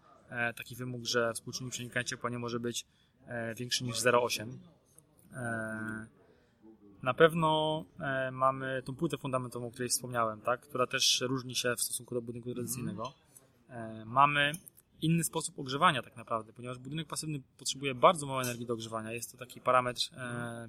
[0.55, 2.85] taki wymóg, że współczynnik przenikania ciepła nie może być
[3.55, 4.47] większy niż 0,8.
[5.33, 6.07] E,
[7.03, 7.83] na pewno
[8.31, 10.61] mamy tą płytę fundamentową, o której wspomniałem, tak?
[10.61, 13.13] która też różni się w stosunku do budynku tradycyjnego.
[13.69, 14.51] E, mamy
[15.01, 19.11] inny sposób ogrzewania tak naprawdę, ponieważ budynek pasywny potrzebuje bardzo mało energii do ogrzewania.
[19.11, 20.01] Jest to taki parametr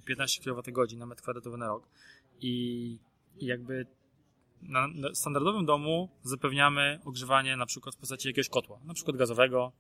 [0.04, 1.88] 15 kWh na metr kwadratowy na rok.
[2.40, 2.98] I,
[3.40, 3.86] jakby
[4.62, 9.72] na standardowym domu zapewniamy ogrzewanie na przykład w postaci jakiegoś kotła, na przykład gazowego,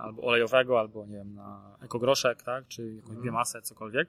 [0.00, 3.24] albo olejowego, albo nie wiem, na ekogroszek, tak, czy jakąś mhm.
[3.24, 4.08] biomasę, cokolwiek.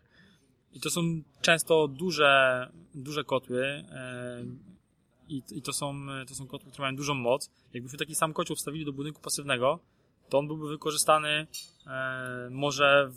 [0.73, 1.01] I to są
[1.41, 4.43] często duże, duże kotły e,
[5.29, 7.51] i, i to, są, to są kotły, które mają dużą moc.
[7.73, 9.79] Jakbyśmy taki sam kocioł wstawili do budynku pasywnego,
[10.29, 11.47] to on byłby wykorzystany
[11.87, 13.11] e, może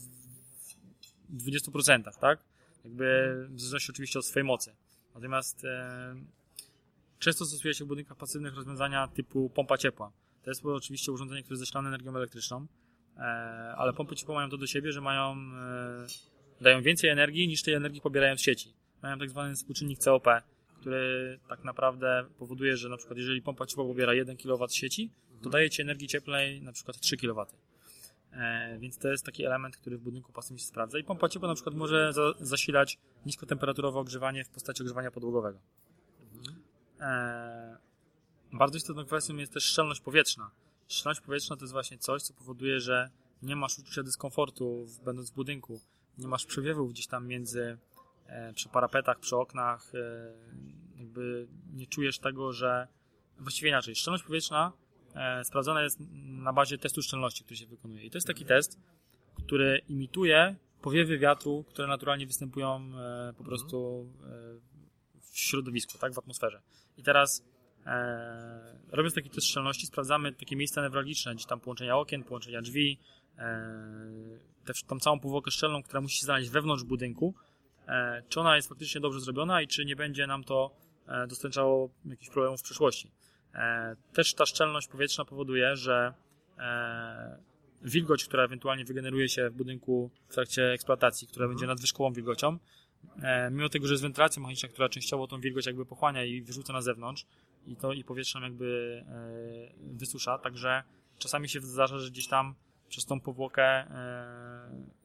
[1.29, 2.45] w 20%, tak?
[2.85, 4.75] Jakby w zależności oczywiście od swojej mocy.
[5.15, 6.15] Natomiast e,
[7.19, 10.13] często stosuje się w budynkach pasywnych rozwiązania typu pompa ciepła.
[10.43, 12.67] To jest oczywiście urządzenie, które zasilane energią elektryczną,
[13.77, 15.37] ale pompy ciepła mają to do siebie, że mają
[16.61, 18.73] dają więcej energii niż tej energii pobierają z sieci.
[19.03, 20.27] Mają tak zwany współczynnik COP,
[20.81, 25.11] który tak naprawdę powoduje, że na przykład jeżeli pompa ciepła pobiera 1 kW sieci,
[25.43, 27.47] to daje Ci energii cieplnej na przykład 3 kW.
[28.33, 30.99] E, więc to jest taki element, który w budynku pasywnym się sprawdza.
[30.99, 35.59] I pompa ciepła na przykład może za, zasilać niskotemperaturowe ogrzewanie w postaci ogrzewania podłogowego.
[37.01, 37.77] E,
[38.53, 40.51] bardzo istotną kwestią jest też szczelność powietrzna.
[40.89, 43.11] Szczelność powietrzna to jest właśnie coś, co powoduje, że
[43.43, 45.81] nie masz uczucia dyskomfortu będąc w budynku
[46.21, 47.79] nie masz przewiewów gdzieś tam między,
[48.55, 52.89] przy parapetach, przy oknach, e, jakby nie czujesz tego, że
[53.39, 54.73] właściwie inaczej, szczelność powietrzna
[55.15, 58.05] e, sprawdzana jest na bazie testu szczelności, który się wykonuje.
[58.05, 58.79] I to jest taki test,
[59.47, 62.93] który imituje powiewy wiatru, które naturalnie występują
[63.37, 64.07] po prostu
[65.31, 66.63] w środowisku, tak, w atmosferze.
[66.97, 67.45] I teraz
[67.87, 72.99] e, robiąc taki test szczelności, sprawdzamy takie miejsca newralgiczne, gdzieś tam połączenia okien, połączenia drzwi,
[73.39, 73.71] e,
[74.65, 77.50] tę, tą całą powłokę szczelną, która musi się znaleźć wewnątrz budynku, e,
[78.29, 80.77] czy ona jest faktycznie dobrze zrobiona i czy nie będzie nam to
[81.09, 83.11] e, dostarczało jakichś problemów w przyszłości.
[83.55, 86.15] E, też ta szczelność powietrzna powoduje, że
[87.83, 92.59] wilgoć, która ewentualnie wygeneruje się w budynku w trakcie eksploatacji, która będzie nadwyżkową wilgocią,
[93.51, 96.83] mimo tego, że jest wentylacja mechaniczna, która częściowo tą wilgoć jakby pochłania i wyrzuca na
[96.83, 97.27] zewnątrz
[97.67, 99.05] i to i powietrze jakby
[99.81, 100.83] wysusza, także
[101.19, 102.55] czasami się zdarza, że gdzieś tam
[102.89, 105.00] przez tą powłokę, e,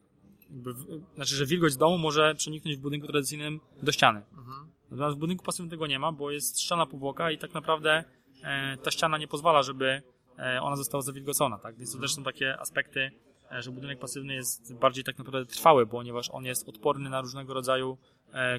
[0.50, 0.74] jakby,
[1.14, 4.22] znaczy, że wilgoć domu może przeniknąć w budynku tradycyjnym do ściany.
[4.38, 4.68] Mhm.
[4.90, 8.04] Natomiast w budynku pasywnym tego nie ma, bo jest ściana powłoka i tak naprawdę
[8.42, 10.02] e, ta ściana nie pozwala, żeby
[10.38, 11.76] e, ona została zawilgocona, tak?
[11.76, 13.10] Więc to też są takie aspekty,
[13.58, 17.98] że budynek pasywny jest bardziej tak naprawdę trwały, ponieważ on jest odporny na różnego rodzaju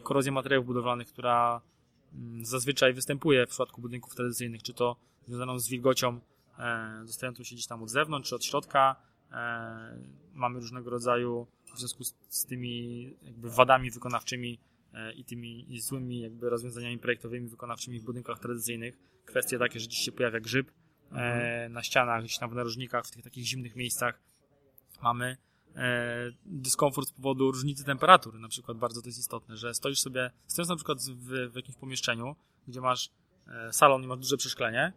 [0.04, 1.62] korozję materiałów budowlanych, która
[2.14, 4.96] mm, zazwyczaj występuje w przypadku budynków tradycyjnych, czy to
[5.26, 6.20] związaną z wilgocią,
[7.06, 8.96] dostającą się gdzieś tam od zewnątrz, czy od środka,
[9.32, 9.98] E,
[10.34, 14.60] mamy różnego rodzaju w związku z, z tymi jakby wadami wykonawczymi
[14.94, 18.98] e, i tymi i złymi jakby rozwiązaniami projektowymi wykonawczymi w budynkach tradycyjnych.
[19.26, 21.74] Kwestie takie, że dziś się pojawia grzyb e, mhm.
[21.74, 24.20] na ścianach, gdzieś tam w narożnikach, w tych takich zimnych miejscach.
[25.02, 25.38] Mamy
[26.46, 30.70] dyskomfort z powodu różnicy temperatury, na przykład bardzo to jest istotne, że stoisz sobie, stojąc
[30.70, 32.36] na przykład w, w jakimś pomieszczeniu,
[32.68, 33.10] gdzie masz
[33.72, 34.94] salon i masz duże przeszklenie,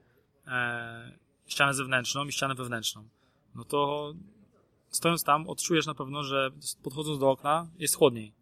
[1.46, 3.09] ścianę zewnętrzną i ścianę wewnętrzną
[3.54, 4.12] no to
[4.90, 6.50] stojąc tam odczujesz na pewno, że
[6.83, 8.33] podchodząc do okna jest chłodniej.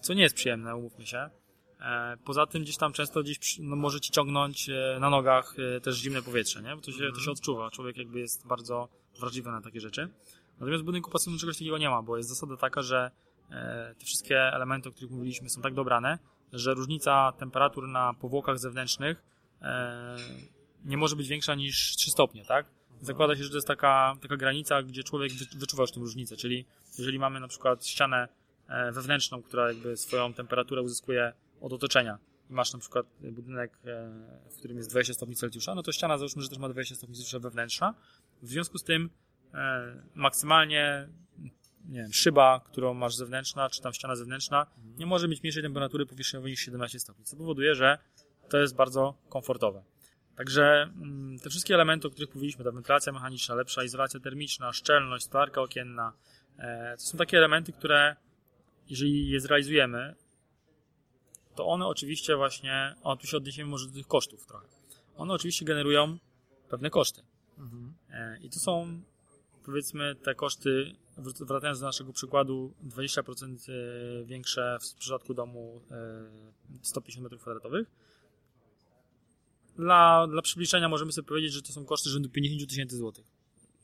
[0.00, 1.30] Co nie jest przyjemne, umówmy się.
[1.80, 5.80] E, poza tym gdzieś tam często gdzieś no, może ci ciągnąć e, na nogach e,
[5.80, 6.76] też zimne powietrze, nie?
[6.76, 7.70] Bo to się, to się odczuwa.
[7.70, 8.88] Człowiek jakby jest bardzo
[9.20, 10.08] wrażliwy na takie rzeczy.
[10.60, 13.10] Natomiast w budynku pasywnym czegoś takiego nie ma, bo jest zasada taka, że
[13.98, 16.18] te wszystkie elementy, o których mówiliśmy, są tak dobrane,
[16.52, 19.22] że różnica temperatur na powłokach zewnętrznych
[20.84, 22.66] nie może być większa niż 3 stopnie, tak?
[23.00, 26.66] Zakłada się, że to jest taka, taka granica, gdzie człowiek wyczuwa już tę różnicę, czyli
[26.98, 28.28] jeżeli mamy na przykład ścianę
[28.68, 32.18] e, wewnętrzną, która jakby swoją temperaturę uzyskuje od otoczenia
[32.50, 34.10] i masz na przykład budynek, e,
[34.50, 37.16] w którym jest 20 stopni Celsjusza, no to ściana załóżmy, że też ma 20 stopni
[37.16, 37.94] Celsjusza wewnętrzna.
[38.42, 39.10] W związku z tym
[39.54, 41.08] e, maksymalnie
[41.88, 44.66] nie wiem, szyba, którą masz zewnętrzna, czy tam ściana zewnętrzna,
[44.98, 47.98] nie może mieć mniejszej temperatury powierzchniowej niż 17 stopni, co powoduje, że
[48.48, 49.82] to jest bardzo komfortowe.
[50.38, 55.24] Także mm, te wszystkie elementy, o których mówiliśmy, ta wentylacja mechaniczna, lepsza izolacja termiczna, szczelność,
[55.24, 56.12] stolarka okienna,
[56.58, 58.16] e, to są takie elementy, które
[58.88, 60.14] jeżeli je zrealizujemy,
[61.54, 64.66] to one oczywiście właśnie, o tu się odniesiemy może do tych kosztów trochę,
[65.16, 66.18] one oczywiście generują
[66.68, 67.22] pewne koszty.
[67.58, 67.94] Mhm.
[68.10, 69.00] E, I to są
[69.64, 70.94] powiedzmy te koszty,
[71.40, 75.80] wracając do naszego przykładu, 20% e, większe w przypadku domu
[76.82, 77.84] 150 m2.
[79.78, 83.26] Dla, dla przybliżenia możemy sobie powiedzieć, że to są koszty rzędu 50 tysięcy złotych.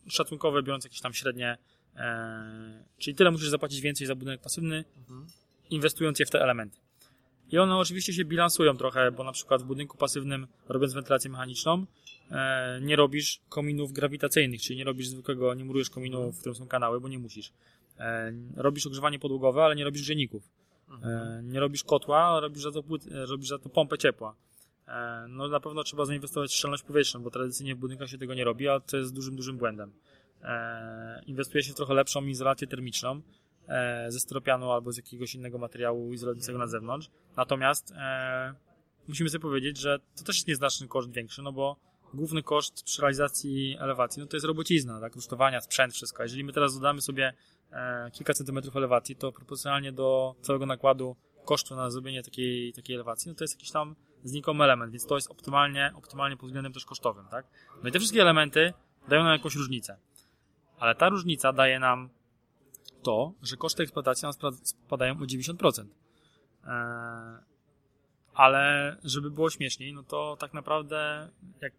[0.09, 1.59] Szacunkowe, biorąc jakieś tam średnie,
[1.96, 5.26] e, czyli tyle musisz zapłacić więcej za budynek pasywny, mhm.
[5.70, 6.78] inwestując je w te elementy.
[7.50, 11.87] I one oczywiście się bilansują trochę, bo na przykład w budynku pasywnym, robiąc wentylację mechaniczną,
[12.30, 16.66] e, nie robisz kominów grawitacyjnych, czyli nie robisz zwykłego, nie murujesz kominu, w którym są
[16.66, 17.52] kanały, bo nie musisz.
[17.98, 20.42] E, robisz ogrzewanie podłogowe, ale nie robisz grzejników.
[21.02, 24.35] E, nie robisz kotła, robisz za to, e, robisz za to pompę ciepła.
[24.88, 28.35] E, no na pewno trzeba zainwestować w szczelność powietrzną, bo tradycyjnie w budynkach się tego
[28.35, 29.92] nie robi, a to jest dużym, dużym błędem.
[30.42, 33.23] E, inwestuje się w trochę lepszą izolację termiczną,
[33.68, 37.11] E, ze stropianu albo z jakiegoś innego materiału izolującego na zewnątrz.
[37.37, 37.94] Natomiast
[39.09, 41.77] musimy sobie powiedzieć, że to też jest nieznaczny koszt większy, no bo
[42.14, 46.23] główny koszt przy realizacji elewacji, no to jest robocizna, tak, rusztowania, sprzęt, wszystko.
[46.23, 47.33] Jeżeli my teraz dodamy sobie
[48.12, 53.35] kilka centymetrów elewacji, to proporcjonalnie do całego nakładu kosztu na zrobienie takiej, takiej elewacji, no
[53.35, 57.26] to jest jakiś tam znikomy element, więc to jest optymalnie, optymalnie pod względem też kosztowym,
[57.30, 57.46] tak.
[57.82, 58.72] No i te wszystkie elementy
[59.08, 59.96] dają nam jakąś różnicę.
[60.78, 62.08] Ale ta różnica daje nam
[63.02, 65.84] to, że koszty eksploatacji nam spadają o 90%.
[66.64, 67.54] E,
[68.34, 71.28] ale żeby było śmieszniej, no to tak naprawdę
[71.60, 71.72] jak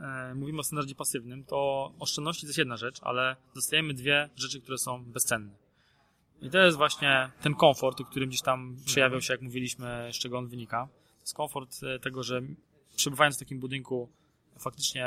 [0.00, 4.60] e, mówimy o standardzie pasywnym, to oszczędności to jest jedna rzecz, ale dostajemy dwie rzeczy,
[4.60, 5.52] które są bezcenne.
[6.42, 10.16] I to jest właśnie ten komfort, o którym gdzieś tam przejawiał się, jak mówiliśmy, z
[10.16, 10.88] czego on wynika.
[11.22, 12.42] To jest komfort e, tego, że
[12.96, 14.08] przebywając w takim budynku
[14.58, 15.06] faktycznie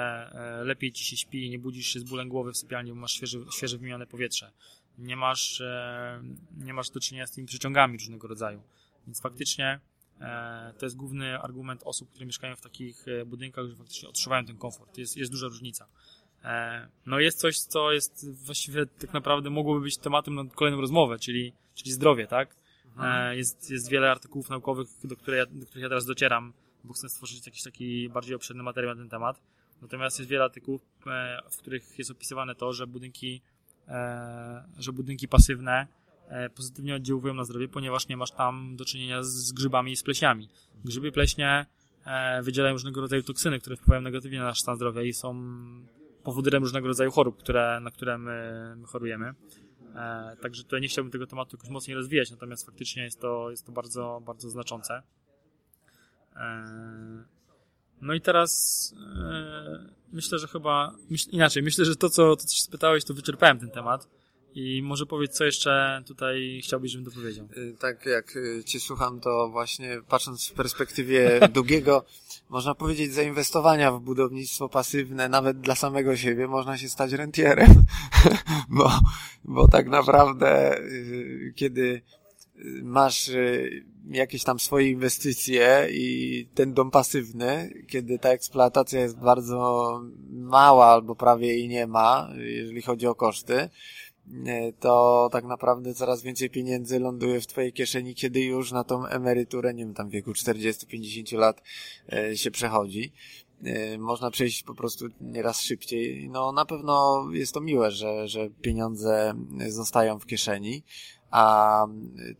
[0.63, 3.39] lepiej ci się śpi, nie budzisz się z bólem głowy w sypialni, bo masz świeże,
[3.51, 4.51] świeże wymienione powietrze
[4.97, 6.23] nie masz, e,
[6.58, 8.62] nie masz do czynienia z tymi przyciągami różnego rodzaju.
[9.08, 9.80] Więc faktycznie
[10.21, 14.45] e, to jest główny argument osób, które mieszkają w takich e, budynkach, że faktycznie odczuwają
[14.45, 14.97] ten komfort.
[14.97, 15.88] Jest, jest duża różnica.
[17.06, 21.54] No jest coś, co jest właściwie tak naprawdę mogłoby być tematem na kolejną rozmowę, czyli,
[21.75, 22.56] czyli zdrowie, tak?
[22.95, 23.38] Mhm.
[23.38, 26.53] Jest, jest wiele artykułów naukowych, do, które ja, do których ja teraz docieram,
[26.84, 29.41] bo chcę stworzyć jakiś taki bardziej obszerny materiał na ten temat.
[29.81, 30.81] Natomiast jest wiele artykułów,
[31.51, 33.41] w których jest opisywane to, że budynki
[33.88, 35.88] E, że budynki pasywne
[36.27, 40.03] e, pozytywnie oddziałują na zdrowie, ponieważ nie masz tam do czynienia z grzybami i z
[40.03, 40.49] pleśniami.
[40.86, 41.65] Grzyby pleśnie
[42.05, 45.36] e, wydzielają różnego rodzaju toksyny, które wpływają negatywnie na nasz stan zdrowia i są
[46.23, 49.34] powodem różnego rodzaju chorób, które, na które my, my chorujemy.
[50.41, 53.71] Także tutaj nie chciałbym tego tematu jakoś mocniej rozwijać, natomiast faktycznie jest to, jest to
[53.71, 55.01] bardzo, bardzo znaczące.
[58.01, 60.95] No i teraz e, myślę, że chyba
[61.31, 64.08] inaczej, myślę, że to co, to, co się spytałeś, to wyczerpałem ten temat.
[64.55, 67.45] I może powiedz, co jeszcze tutaj chciałbyś, żebym dopowiedział.
[67.57, 72.05] Y, tak, jak y, Cię słucham, to właśnie patrząc w perspektywie długiego,
[72.49, 77.83] można powiedzieć, zainwestowania w budownictwo pasywne, nawet dla samego siebie, można się stać rentierem.
[78.69, 78.91] bo,
[79.43, 82.01] bo tak naprawdę, y, kiedy
[82.83, 83.31] masz
[84.09, 91.15] jakieś tam swoje inwestycje i ten dom pasywny, kiedy ta eksploatacja jest bardzo mała albo
[91.15, 93.69] prawie jej nie ma, jeżeli chodzi o koszty,
[94.79, 99.73] to tak naprawdę coraz więcej pieniędzy ląduje w twojej kieszeni, kiedy już na tą emeryturę,
[99.73, 101.61] nie wiem, tam w wieku 40-50 lat
[102.13, 103.13] e, się przechodzi.
[103.63, 106.29] E, można przejść po prostu nieraz szybciej.
[106.29, 109.33] No na pewno jest to miłe, że, że pieniądze
[109.67, 110.83] zostają w kieszeni,
[111.31, 111.88] a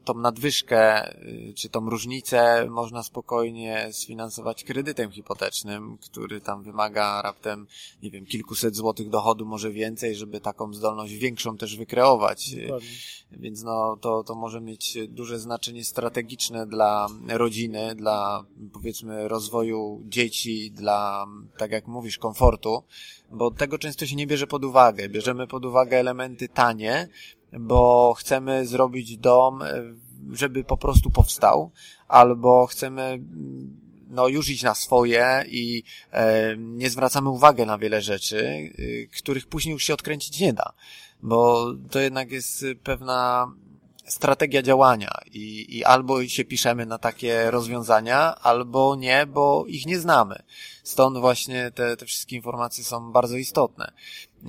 [0.06, 7.68] tą nadwyżkę, y, czy tą różnicę można spokojnie sfinansować kredytem hipotecznym, który tam wymaga raptem,
[8.04, 12.56] nie wiem, kilkuset złotych dochodu, może więcej, żeby taką zdolność większą też wykreować.
[12.56, 12.90] Dokładnie.
[13.32, 20.72] Więc no, to, to może mieć duże znaczenie strategiczne dla rodziny, dla powiedzmy rozwoju dzieci,
[20.72, 22.84] dla, tak jak mówisz, komfortu,
[23.32, 25.10] bo tego często się nie bierze pod uwagę.
[25.10, 27.10] Bierzemy pod uwagę elementy tanie,
[27.60, 29.84] bo chcemy zrobić dom, e,
[30.32, 31.72] żeby po prostu powstał,
[32.08, 33.20] albo chcemy
[34.10, 39.48] no już iść na swoje i e, nie zwracamy uwagi na wiele rzeczy, e, których
[39.48, 40.74] później już się odkręcić nie da,
[41.22, 43.48] bo to jednak jest pewna
[44.06, 50.00] strategia działania i, i albo się piszemy na takie rozwiązania, albo nie, bo ich nie
[50.00, 50.44] znamy.
[50.84, 53.92] Stąd właśnie te, te wszystkie informacje są bardzo istotne.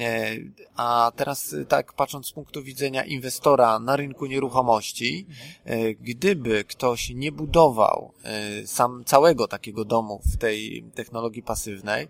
[0.00, 0.36] E,
[0.76, 5.26] a teraz tak patrząc z punktu widzenia inwestora na rynku nieruchomości,
[5.64, 12.08] e, gdyby ktoś nie budował e, sam całego takiego domu w tej technologii pasywnej,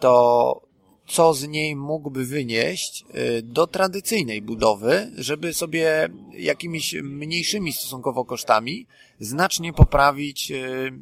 [0.00, 0.72] to
[1.06, 8.86] co z niej mógłby wynieść y, do tradycyjnej budowy, żeby sobie jakimiś mniejszymi stosunkowo kosztami
[9.20, 10.92] znacznie poprawić y, y,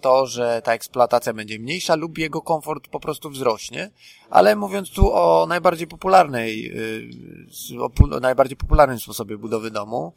[0.00, 3.90] to, że ta eksploatacja będzie mniejsza lub jego komfort po prostu wzrośnie.
[4.30, 6.72] Ale mówiąc tu o najbardziej popularnej,
[8.12, 10.12] o najbardziej popularnym sposobie budowy domu,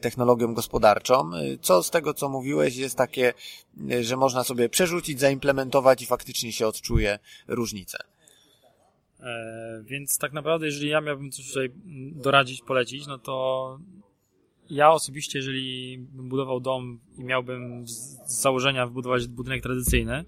[0.00, 3.32] technologią gospodarczą, co z tego, co mówiłeś, jest takie,
[4.00, 7.18] że można sobie przerzucić, zaimplementować i faktycznie się odczuje
[7.48, 7.98] różnicę.
[9.22, 11.70] E, więc tak naprawdę, jeżeli ja miałbym coś tutaj
[12.12, 13.78] doradzić, polecić, no to
[14.70, 20.24] ja osobiście, jeżeli bym budował dom i miałbym z założenia wybudować budynek tradycyjny,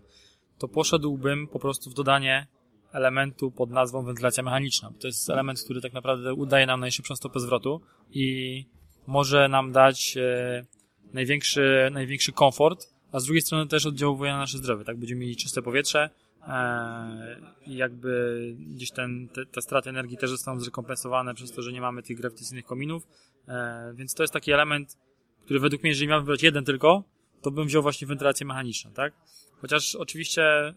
[0.58, 2.46] to poszedłbym po prostu w dodanie
[2.92, 4.92] elementu pod nazwą wentylacja mechaniczna.
[5.00, 8.66] To jest element, który tak naprawdę udaje nam najszybszą stopę zwrotu i
[9.06, 10.64] może nam dać e,
[11.12, 14.84] największy, największy komfort, a z drugiej strony też oddziałuje na nasze zdrowie.
[14.84, 16.10] Tak, będziemy mieli czyste powietrze,
[17.66, 21.80] i jakby gdzieś ten, te, te straty energii też zostaną zrekompensowane przez to, że nie
[21.80, 23.06] mamy tych grawitacyjnych kominów,
[23.48, 24.98] e, więc to jest taki element,
[25.44, 27.04] który według mnie, jeżeli miałbym wybrać jeden tylko,
[27.42, 29.12] to bym wziął właśnie wentylację mechaniczną, tak?
[29.60, 30.74] Chociaż oczywiście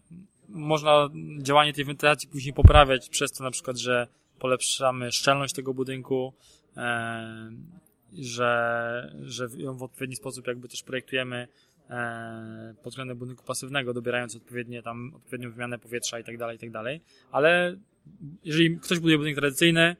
[0.48, 4.06] można działanie tej wentylacji później poprawiać przez to na przykład, że
[4.38, 6.32] polepszamy szczelność tego budynku,
[6.76, 7.50] e,
[8.18, 11.67] że, że ją w odpowiedni sposób jakby też projektujemy E,
[12.82, 16.70] pod względem budynku pasywnego, dobierając odpowiednie tam, odpowiednią wymianę powietrza i tak dalej, i tak
[16.70, 17.00] dalej.
[17.30, 17.76] Ale
[18.44, 19.96] jeżeli ktoś buduje budynek tradycyjny,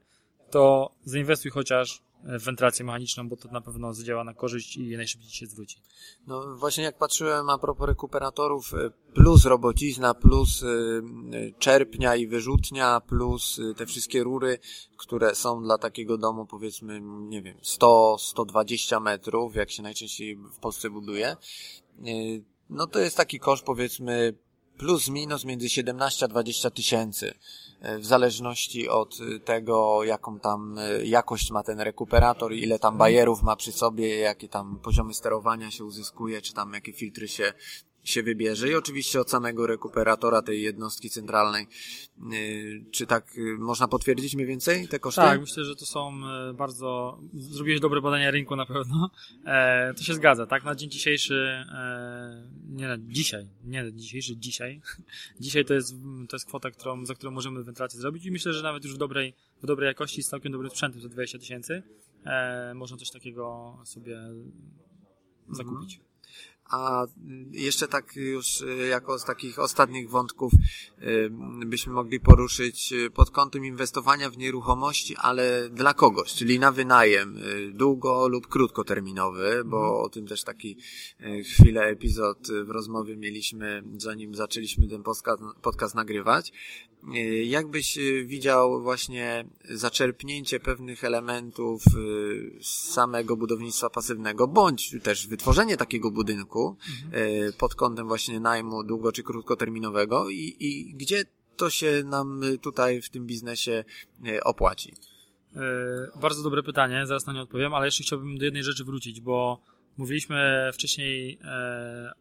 [0.51, 5.47] to zainwestuj chociaż wentylację mechaniczną, bo to na pewno zadziała na korzyść i najszybciej się
[5.47, 5.83] zwróci.
[6.27, 10.67] No właśnie jak patrzyłem a propos rekuperatorów, e, plus robocizna, plus e,
[11.59, 14.59] czerpnia i wyrzutnia, plus te wszystkie rury,
[14.97, 20.91] które są dla takiego domu powiedzmy, nie wiem, 100-120 metrów, jak się najczęściej w Polsce
[20.91, 21.37] buduje,
[22.07, 24.35] Y, no to jest taki koszt powiedzmy
[24.79, 27.35] plus minus między 17 a 20 tysięcy
[27.85, 33.43] y, w zależności od tego, jaką tam y, jakość ma ten rekuperator, ile tam bajerów
[33.43, 37.53] ma przy sobie, jakie tam poziomy sterowania się uzyskuje, czy tam jakie filtry się
[38.09, 41.67] się wybierze i oczywiście od samego rekuperatora tej jednostki centralnej.
[42.33, 45.21] Y, czy tak y, można potwierdzić mniej więcej te koszty?
[45.21, 47.19] Tak, myślę, że to są y, bardzo...
[47.35, 49.11] Zrobiłeś dobre badania rynku na pewno.
[49.47, 50.65] E, to się zgadza, tak?
[50.65, 54.81] Na dzień dzisiejszy, e, nie na dzisiaj, nie na dzisiejszy, dzisiaj.
[55.41, 55.95] dzisiaj to jest,
[56.29, 58.99] to jest kwota, którą, za którą możemy wentylację zrobić i myślę, że nawet już w
[58.99, 61.83] dobrej, w dobrej jakości z całkiem dobrym sprzętem za 20 tysięcy
[62.25, 64.21] e, można coś takiego sobie
[65.51, 66.01] zakupić.
[66.69, 67.07] A
[67.51, 70.53] jeszcze tak już y, jako z takich ostatnich wątków
[71.03, 71.31] y,
[71.67, 77.39] byśmy mogli poruszyć y, pod kątem inwestowania w nieruchomości, ale dla kogoś, czyli na wynajem
[77.73, 80.05] długo lub krótkoterminowy, bo mhm.
[80.05, 80.77] o tym też taki
[81.45, 86.53] chwilę epizod w rozmowie mieliśmy, zanim zaczęliśmy ten podcast, podcast nagrywać.
[87.45, 91.83] Jak byś widział właśnie zaczerpnięcie pewnych elementów
[92.61, 97.53] z samego budownictwa pasywnego, bądź też wytworzenie takiego budynku, mhm.
[97.59, 101.25] pod kątem właśnie najmu długo czy krótkoterminowego i, i gdzie
[101.59, 103.85] to się nam tutaj w tym biznesie
[104.27, 104.95] e, opłaci?
[105.57, 105.61] E,
[106.21, 109.61] bardzo dobre pytanie, zaraz na nie odpowiem, ale jeszcze chciałbym do jednej rzeczy wrócić, bo
[109.97, 111.39] mówiliśmy wcześniej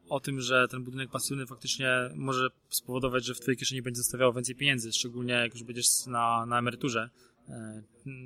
[0.10, 4.34] o tym, że ten budynek pasywny faktycznie może spowodować, że w twojej kieszeni będzie zostawiało
[4.34, 7.10] więcej pieniędzy, szczególnie jak już będziesz na, na emeryturze,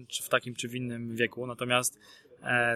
[0.07, 1.47] czy w takim, czy w innym wieku.
[1.47, 1.99] Natomiast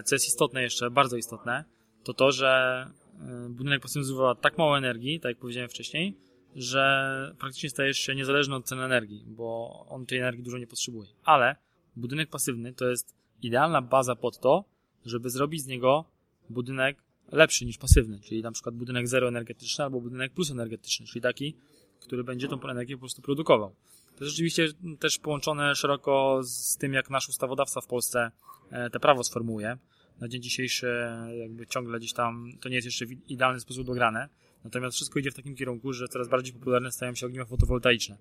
[0.04, 1.64] co jest istotne jeszcze, bardzo istotne,
[2.04, 2.86] to to, że
[3.20, 6.16] E, budynek pasywny zużywa tak mało energii, tak jak powiedziałem wcześniej,
[6.56, 11.08] że praktycznie stajesz się niezależny od ceny energii, bo on tej energii dużo nie potrzebuje.
[11.24, 11.56] Ale
[11.96, 14.64] budynek pasywny to jest idealna baza pod to,
[15.04, 16.04] żeby zrobić z niego
[16.50, 17.02] budynek
[17.32, 21.56] lepszy niż pasywny, czyli na przykład budynek zeroenergetyczny albo budynek plus energetyczny, czyli taki,
[22.00, 23.74] który będzie tą energię po prostu produkował.
[24.16, 28.30] To jest rzeczywiście też połączone szeroko z tym, jak nasz ustawodawca w Polsce
[28.70, 29.78] e, te prawo sformułuje
[30.20, 31.08] na dzień dzisiejszy
[31.38, 34.28] jakby ciągle gdzieś tam to nie jest jeszcze w idealny sposób dograne.
[34.64, 38.16] Natomiast wszystko idzie w takim kierunku, że coraz bardziej popularne stają się ogniwa fotowoltaiczne.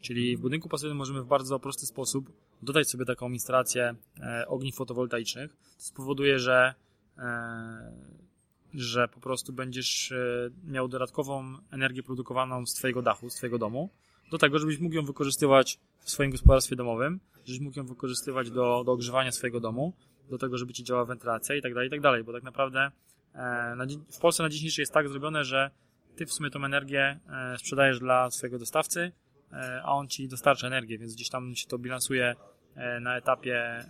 [0.00, 2.32] Czyli w budynku pasywnym możemy w bardzo prosty sposób
[2.62, 5.50] dodać sobie taką instalację e, ogniw fotowoltaicznych.
[5.50, 6.74] To spowoduje, że
[7.18, 7.92] e,
[8.74, 13.90] że po prostu będziesz e, miał dodatkową energię produkowaną z Twojego dachu, z Twojego domu,
[14.30, 18.82] do tego, żebyś mógł ją wykorzystywać w swoim gospodarstwie domowym, żebyś mógł ją wykorzystywać do,
[18.86, 19.92] do ogrzewania swojego domu,
[20.30, 22.90] do tego, żeby Ci działała wentylacja i tak dalej, i tak dalej, bo tak naprawdę
[23.34, 25.70] e, w Polsce na dzisiejszy jest tak zrobione, że
[26.16, 29.12] Ty w sumie tą energię e, sprzedajesz dla swojego dostawcy,
[29.84, 32.34] a on Ci dostarcza energię, więc gdzieś tam się to bilansuje
[33.00, 33.84] na etapie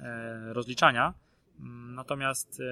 [0.52, 1.14] rozliczania,
[1.60, 2.62] mm, Natomiast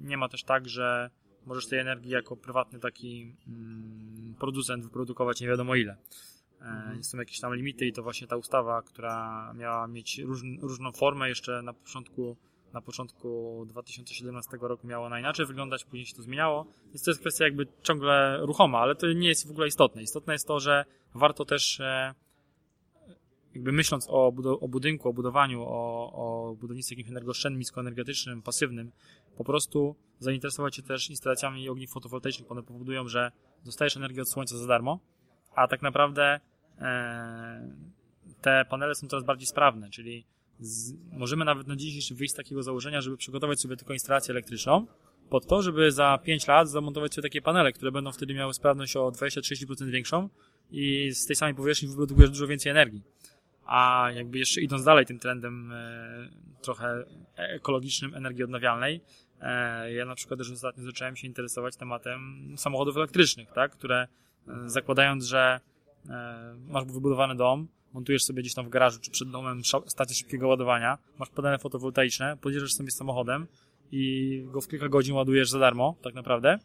[0.00, 1.10] nie ma też tak, że
[1.46, 5.92] możesz tej energii jako prywatny taki mm, producent wyprodukować nie wiadomo ile.
[5.92, 7.04] E, mhm.
[7.04, 11.28] Są jakieś tam limity i to właśnie ta ustawa, która miała mieć róż, różną formę
[11.28, 12.36] jeszcze na początku
[12.72, 16.66] na początku 2017 roku miało na inaczej wyglądać, później się to zmieniało.
[16.86, 20.02] Więc to jest kwestia jakby ciągle ruchoma, ale to nie jest w ogóle istotne.
[20.02, 22.14] Istotne jest to, że warto też e,
[23.54, 28.92] jakby myśląc o, o budynku, o budowaniu, o, o budownictwie jakimś energooszczędnym, niskoenergetycznym, pasywnym,
[29.36, 32.50] po prostu zainteresować się też instalacjami ogni fotowoltaicznych.
[32.50, 33.32] One powodują, że
[33.64, 35.00] dostajesz energię od słońca za darmo,
[35.54, 36.40] a tak naprawdę
[36.78, 37.70] e,
[38.40, 40.24] te panele są coraz bardziej sprawne, czyli
[40.60, 44.86] z, możemy nawet na dzisiejszy wyjść z takiego założenia, żeby przygotować sobie tylko instalację elektryczną,
[45.30, 48.96] pod to, żeby za 5 lat zamontować sobie takie panele, które będą wtedy miały sprawność
[48.96, 50.28] o 20-30% większą
[50.70, 53.02] i z tej samej powierzchni wyprodukujesz dużo więcej energii.
[53.66, 56.28] A jakby jeszcze idąc dalej tym trendem e,
[56.62, 57.04] trochę
[57.36, 59.00] ekologicznym energii odnawialnej,
[59.40, 64.08] e, ja na przykład też ostatnio zacząłem się interesować tematem samochodów elektrycznych, tak, które
[64.48, 65.60] e, zakładając, że
[66.68, 70.98] masz wybudowany dom, montujesz sobie gdzieś tam w garażu czy przed domem stację szybkiego ładowania,
[71.18, 73.46] masz panele fotowoltaiczne, podjeżdżasz sobie samochodem
[73.92, 76.58] i go w kilka godzin ładujesz za darmo, tak naprawdę.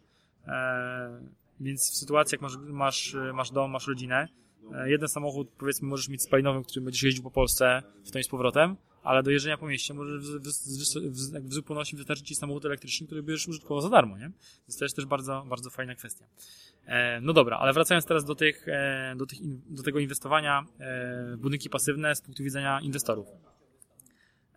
[1.60, 4.28] Więc w sytuacji, jak masz, masz, masz dom, masz rodzinę,
[4.74, 8.28] E, jeden samochód, powiedzmy, możesz mieć spalinowym, którym będziesz jeździł po Polsce w tym z
[8.28, 10.48] powrotem, ale do jeżdżenia po mieście możesz w, w,
[11.10, 14.30] w, w zupełności wystarczyć ci samochód elektryczny, który będziesz użytkował za darmo, nie?
[14.68, 16.26] Więc to jest też bardzo, bardzo fajna kwestia.
[16.86, 20.60] E, no dobra, ale wracając teraz do, tych, e, do, tych in, do tego inwestowania
[20.60, 23.26] e, w budynki pasywne z punktu widzenia inwestorów.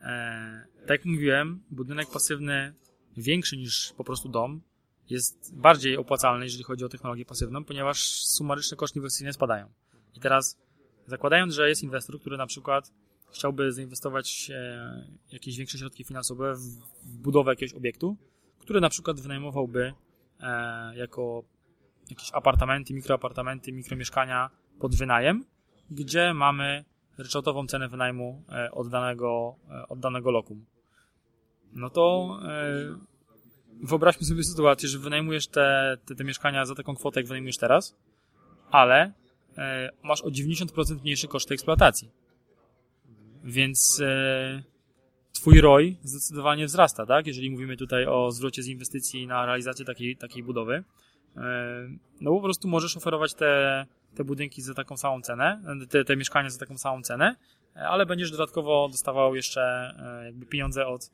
[0.02, 2.74] E, tak jak mówiłem, budynek pasywny
[3.18, 4.62] większy niż po prostu dom
[5.10, 9.70] jest bardziej opłacalny, jeżeli chodzi o technologię pasywną, ponieważ sumaryczne koszty inwestycyjne spadają.
[10.16, 10.58] I teraz
[11.08, 12.92] zakładając, że jest inwestor, który na przykład
[13.32, 18.18] chciałby zainwestować e, jakieś większe środki finansowe w, budowę jakiegoś obiektu,
[18.60, 19.94] który na przykład wynajmowałby
[20.40, 21.44] e, jako
[22.10, 24.50] jakieś apartamenty, mikroapartamenty, mikromieszkania
[24.80, 25.46] pod wynajem,
[25.92, 26.86] gdzie mamy
[27.18, 29.56] ryczałtową cenę wynajmu e, oddanego,
[29.90, 30.66] oddanego lokum.
[31.74, 32.40] No to
[33.84, 37.98] wyobraźmy sobie sytuację, że wynajmujesz te, te, te mieszkania za taką kwotę, jak wynajmujesz teraz,
[38.72, 39.14] ale
[40.04, 42.12] masz o 90% mniejsze koszty eksploatacji.
[43.44, 44.64] Więc e,
[45.34, 47.28] twój ROI zdecydowanie wzrasta, tak?
[47.28, 50.84] Jeżeli mówimy tutaj o zwrocie z inwestycji na realizację takiej, takiej budowy.
[51.38, 51.44] E,
[52.22, 53.86] no po prostu możesz oferować te,
[54.16, 57.36] te budynki za taką samą cenę, te, te mieszkania za taką samą cenę,
[57.76, 59.94] ale będziesz dodatkowo dostawał jeszcze
[60.26, 61.12] jakby pieniądze od,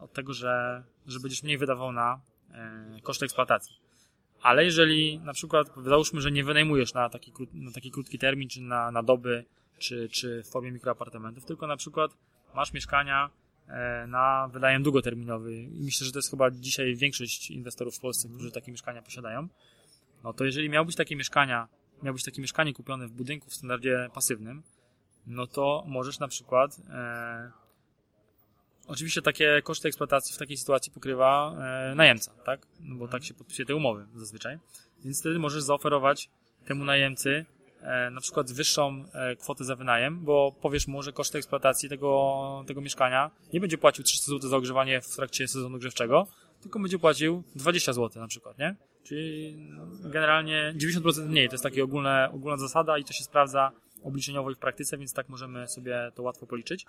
[0.00, 2.20] od tego, że, że będziesz mniej wydawał na
[3.02, 3.76] koszty eksploatacji.
[4.42, 8.60] Ale jeżeli na przykład załóżmy, że nie wynajmujesz na taki, na taki krótki termin, czy
[8.60, 9.44] na, na doby,
[9.78, 12.16] czy, czy w formie mikroapartamentów, tylko na przykład
[12.54, 13.30] masz mieszkania
[13.68, 18.28] e, na wydajem długoterminowy i myślę, że to jest chyba dzisiaj większość inwestorów w Polsce,
[18.28, 19.48] którzy takie mieszkania posiadają,
[20.24, 21.68] no to jeżeli miałbyś takie mieszkania,
[22.02, 24.62] miałbyś takie mieszkanie kupione w budynku w standardzie pasywnym,
[25.26, 27.64] no to możesz na przykład e,
[28.86, 32.66] Oczywiście takie koszty eksploatacji w takiej sytuacji pokrywa e, najemca, tak?
[32.80, 34.58] No bo tak się podpisuje te umowy zazwyczaj.
[35.04, 36.30] Więc wtedy możesz zaoferować
[36.64, 37.46] temu najemcy
[38.10, 42.80] na przykład wyższą e, kwotę za wynajem, bo powiesz mu, że koszty eksploatacji tego, tego
[42.80, 46.26] mieszkania nie będzie płacił 300 zł za ogrzewanie w trakcie sezonu grzewczego,
[46.60, 48.76] tylko będzie płacił 20 zł na przykład, nie?
[49.04, 49.56] Czyli
[50.04, 51.48] generalnie 90% mniej.
[51.48, 53.72] To jest taka ogólna, ogólna zasada i to się sprawdza
[54.02, 56.86] obliczeniowo i w praktyce, więc tak możemy sobie to łatwo policzyć.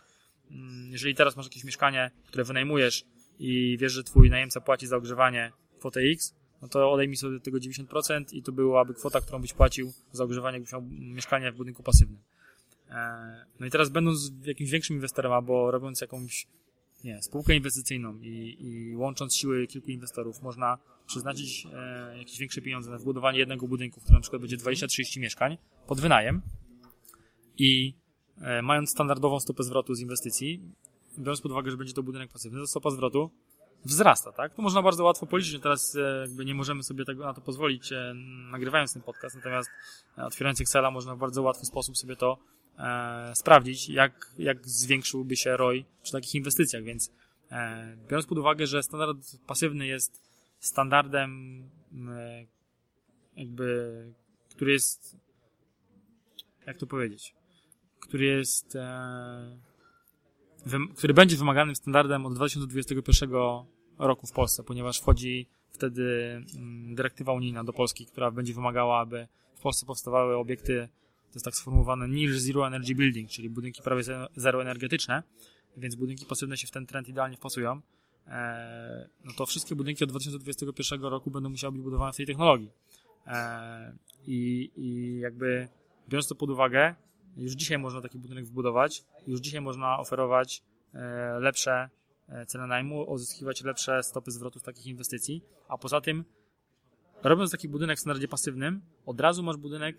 [0.51, 3.05] Mm, jeżeli teraz masz jakieś mieszkanie, które wynajmujesz
[3.39, 7.57] i wiesz, że twój najemca płaci za ogrzewanie kwotę X, no to odejmij sobie tego
[7.57, 11.83] 90% i to byłaby kwota, którą byś płacił za ogrzewanie, jakbyś miał mieszkanie w budynku
[11.83, 12.19] pasywnym.
[12.89, 16.47] E, no i teraz będąc jakimś większym inwestorem albo robiąc jakąś
[17.03, 20.77] nie, spółkę inwestycyjną i, i łącząc siły kilku inwestorów, można
[21.07, 25.19] przeznaczyć e, jakieś większe pieniądze na wbudowanie jednego budynku, w którym na przykład będzie 20-30
[25.19, 26.41] mieszkań pod wynajem
[27.57, 27.93] i
[28.41, 30.61] E, mając standardową stopę zwrotu z inwestycji,
[31.19, 33.31] biorąc pod uwagę, że będzie to budynek pasywny, to stopa zwrotu
[33.85, 34.53] wzrasta, tak?
[34.53, 37.91] To można bardzo łatwo policzyć, teraz e, jakby nie możemy sobie tego, na to pozwolić
[37.91, 38.13] e,
[38.51, 39.69] nagrywając ten podcast, natomiast
[40.17, 42.37] otwierając Excela można w bardzo łatwy sposób sobie to
[42.77, 47.11] e, sprawdzić, jak, jak zwiększyłby się ROI przy takich inwestycjach, więc
[47.51, 49.17] e, biorąc pod uwagę, że standard
[49.47, 50.21] pasywny jest
[50.59, 51.63] standardem
[53.35, 54.13] jakby,
[54.49, 55.17] który jest
[56.65, 57.35] jak to powiedzieć,
[57.99, 59.57] który jest e,
[60.97, 63.29] który będzie wymaganym standardem od 2021
[63.97, 69.27] roku w Polsce, ponieważ wchodzi wtedy mm, dyrektywa unijna do Polski, która będzie wymagała, aby
[69.55, 70.89] w Polsce powstawały obiekty,
[71.31, 74.03] to jest tak sformułowane Near Zero Energy Building, czyli budynki prawie
[74.35, 75.23] zeroenergetyczne,
[75.77, 77.81] więc budynki pasywne się w ten trend idealnie wpasują.
[78.27, 82.71] E, no to wszystkie budynki od 2021 roku będą musiały być budowane w tej technologii.
[83.27, 85.67] E, I, i jakby
[86.09, 86.95] biorąc to pod uwagę,
[87.37, 91.89] już dzisiaj można taki budynek wbudować, już dzisiaj można oferować e, lepsze
[92.29, 96.23] e, ceny najmu, uzyskiwać lepsze stopy zwrotu z takich inwestycji, a poza tym
[97.23, 99.97] robiąc taki budynek w standardzie pasywnym, od razu masz budynek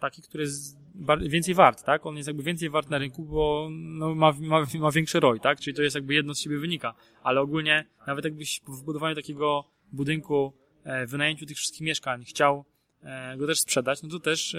[0.00, 0.78] taki, który jest
[1.20, 2.06] więcej wart, tak?
[2.06, 5.60] On jest jakby więcej wart na rynku, bo no, ma, ma, ma większy ROI, tak?
[5.60, 6.94] Czyli to jest jakby jedno z siebie wynika.
[7.22, 10.52] Ale ogólnie, nawet jakbyś w budowaniu takiego budynku,
[10.84, 12.64] e, wynajęciu tych wszystkich mieszkań chciał
[13.36, 14.56] go też sprzedać, no to też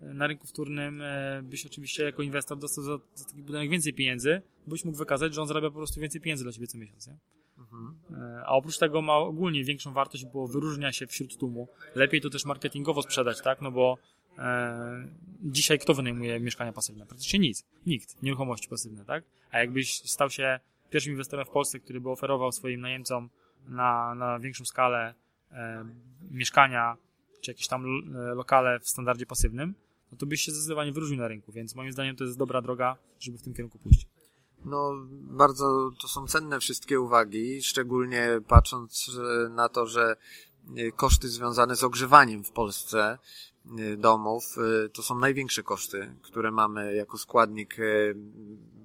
[0.00, 4.42] na rynku wtórnym e, byś oczywiście jako inwestor dostał za, za taki budynek więcej pieniędzy,
[4.66, 7.06] byś mógł wykazać, że on zarabia po prostu więcej pieniędzy dla ciebie co miesiąc.
[7.06, 7.16] Nie?
[7.58, 7.94] Mhm.
[8.10, 11.68] E, a oprócz tego ma ogólnie większą wartość, bo wyróżnia się wśród tłumu.
[11.94, 13.62] Lepiej to też marketingowo sprzedać, tak?
[13.62, 13.98] No bo
[14.38, 15.08] e,
[15.42, 17.06] dzisiaj kto wynajmuje mieszkania pasywne?
[17.06, 17.64] Praktycznie nic.
[17.86, 18.22] Nikt.
[18.22, 19.24] Nieruchomości pasywne, tak?
[19.50, 23.30] A jakbyś stał się pierwszym inwestorem w Polsce, który by oferował swoim najemcom
[23.68, 25.14] na, na większą skalę
[25.52, 25.84] e,
[26.30, 26.96] mieszkania,
[27.40, 29.74] czy jakieś tam e, lokale w standardzie pasywnym,
[30.16, 32.96] no to byś się zdecydowanie wyróżnił na rynku, więc moim zdaniem to jest dobra droga,
[33.20, 34.06] żeby w tym kierunku pójść.
[34.64, 39.10] No, bardzo to są cenne wszystkie uwagi, szczególnie patrząc
[39.50, 40.16] na to, że
[40.76, 43.18] e, koszty związane z ogrzewaniem w Polsce
[43.78, 44.56] e, domów
[44.92, 47.76] to są największe koszty, które mamy jako składnik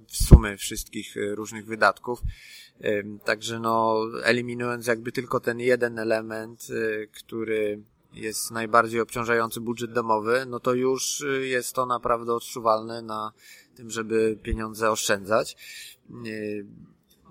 [0.07, 2.21] w sumy wszystkich różnych wydatków.
[3.25, 6.67] Także no, eliminując jakby tylko ten jeden element,
[7.11, 7.83] który
[8.13, 13.31] jest najbardziej obciążający budżet domowy, no to już y, jest to naprawdę odczuwalne na
[13.75, 15.55] tym, żeby pieniądze oszczędzać.
[16.25, 16.65] Y,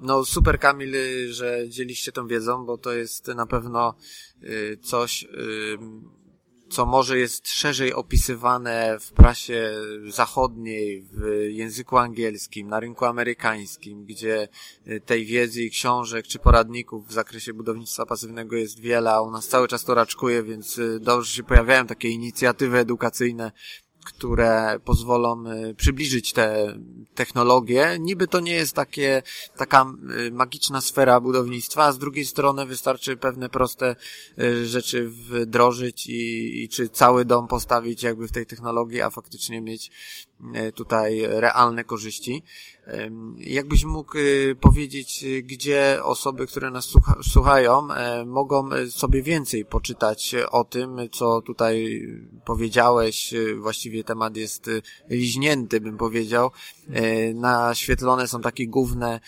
[0.01, 3.95] no super Kamil, y, że dzieliście tą wiedzą, bo to jest na pewno
[4.83, 5.27] coś,
[6.71, 9.73] co może jest szerzej opisywane w prasie
[10.09, 14.49] zachodniej, w języku angielskim, na rynku amerykańskim, gdzie
[14.89, 19.31] y, tej wiedzy i książek czy poradników w zakresie budownictwa pasywnego jest wiele, a u
[19.31, 23.53] nas cały czas to raczkuje, więc y, dobrze się pojawiają takie inicjatywy edukacyjne,
[24.05, 26.75] które pozwolą y, przybliżyć te
[27.15, 27.97] technologie.
[28.01, 29.23] Niby to nie jest takie,
[29.57, 29.87] taka
[30.27, 33.97] y, magiczna sfera budownictwa, a z drugiej strony wystarczy pewne proste
[34.39, 39.61] y, rzeczy wdrożyć i, i czy cały dom postawić jakby w tej technologii, a faktycznie
[39.61, 39.91] mieć
[40.75, 42.43] tutaj realne korzyści.
[43.37, 46.89] Jakbyś mógł y, powiedzieć, y, gdzie osoby, które nas
[47.23, 52.07] słuchają, e, mogą e, sobie więcej poczytać o tym, co tutaj
[52.45, 53.35] powiedziałeś.
[53.35, 54.71] E, właściwie temat jest
[55.11, 56.51] liźnięty, bym powiedział.
[57.35, 59.21] Naświetlone są takie główne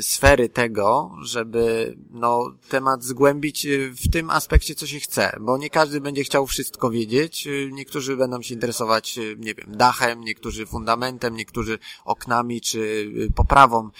[0.00, 3.66] sfery tego, żeby no, temat zgłębić
[4.04, 7.48] w tym aspekcie, co się chce, bo nie każdy będzie chciał wszystko wiedzieć.
[7.72, 9.66] Niektórzy będą się interesować, nie wiem,
[9.98, 13.90] dachem, niektórzy fundamentem, niektórzy oknami, czy y, poprawą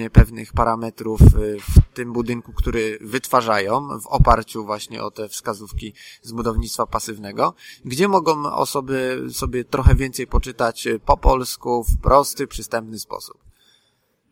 [0.00, 5.92] y, pewnych parametrów y, w tym budynku, który wytwarzają w oparciu właśnie o te wskazówki
[6.22, 7.54] z budownictwa pasywnego,
[7.84, 13.38] gdzie mogą osoby sobie trochę więcej poczytać po polsku w prosty, przystępny sposób.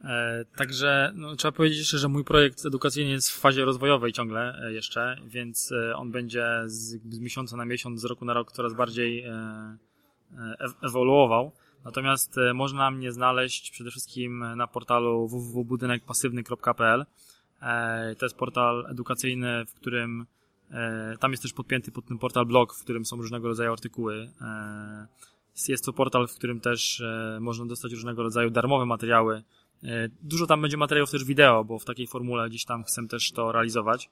[0.05, 4.59] E, także no, trzeba powiedzieć jeszcze, że mój projekt edukacyjny jest w fazie rozwojowej ciągle
[4.63, 8.53] e, jeszcze, więc e, on będzie z, z miesiąca na miesiąc, z roku na rok
[8.53, 9.25] coraz bardziej
[10.83, 11.53] ewoluował.
[11.87, 17.07] Natomiast e, można mnie znaleźć przede wszystkim na portalu www.budynekpasywny.pl.
[17.63, 20.27] E, to jest portal edukacyjny, w którym
[20.71, 24.31] e, tam jest też podpięty pod ten portal blog, w którym są różnego rodzaju artykuły.
[25.69, 27.03] Jest to portal, w którym też
[27.41, 29.43] można dostać różnego rodzaju darmowe materiały.
[30.23, 33.53] Dużo tam będzie materiałów też wideo, bo w takiej formule gdzieś tam chcę też to
[33.53, 34.11] realizować.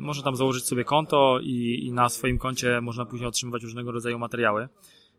[0.00, 4.18] Można tam założyć sobie konto i, i na swoim koncie można później otrzymywać różnego rodzaju
[4.18, 4.68] materiały.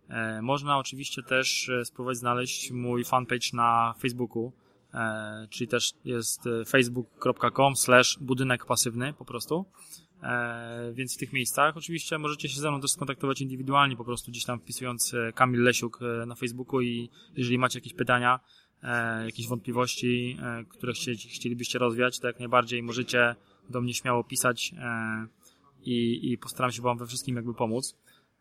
[0.09, 4.51] E, można oczywiście też e, spróbować znaleźć mój fanpage na Facebooku,
[4.93, 9.65] e, czyli też jest facebook.com slash budynek pasywny po prostu.
[10.93, 14.45] Więc w tych miejscach oczywiście możecie się ze mną też skontaktować indywidualnie, po prostu gdzieś
[14.45, 18.39] tam wpisując Kamil Lesiuk na Facebooku i jeżeli macie jakieś pytania,
[19.25, 20.37] jakieś wątpliwości,
[20.69, 20.93] które
[21.29, 23.35] chcielibyście rozwiać, to jak najbardziej możecie
[23.69, 24.73] do mnie śmiało pisać
[25.85, 27.95] i, postaram się Wam we wszystkim jakby pomóc.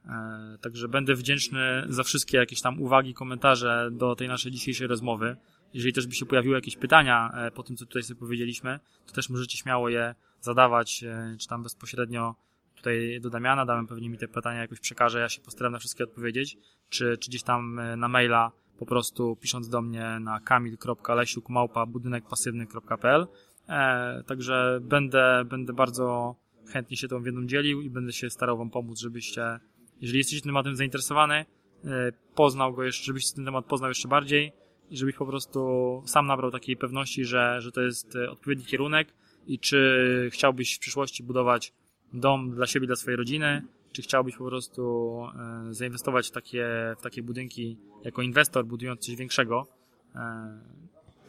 [0.06, 5.36] E, także będę wdzięczny za wszystkie jakieś tam uwagi, komentarze do tej naszej dzisiejszej rozmowy.
[5.74, 9.12] jeżeli też by się pojawiły jakieś pytania e, po tym, co tutaj sobie powiedzieliśmy, to
[9.12, 12.34] też możecie śmiało je zadawać, e, czy tam bezpośrednio
[12.76, 16.04] tutaj do Damiana, Damian pewnie mi te pytania jakoś przekaże, ja się postaram na wszystkie
[16.04, 23.26] odpowiedzieć, czy, czy gdzieś tam na maila po prostu pisząc do mnie na kamil.lesiuk.budynekpasywny.pl
[23.68, 26.36] e, Także będę, będę bardzo
[26.72, 29.60] chętnie się tą wiedzą dzielił i będę się starał Wam pomóc, żebyście,
[30.00, 34.52] jeżeli jesteście tym tematem zainteresowany, e, poznał go jeszcze, żebyś ten temat poznał jeszcze bardziej
[34.90, 39.08] i żebyś po prostu sam nabrał takiej pewności, że, że to jest e, odpowiedni kierunek
[39.46, 41.72] i czy chciałbyś w przyszłości budować
[42.12, 45.22] dom dla siebie, dla swojej rodziny, czy chciałbyś po prostu
[45.68, 46.66] e, zainwestować w takie,
[46.98, 49.66] w takie budynki jako inwestor, budując coś większego,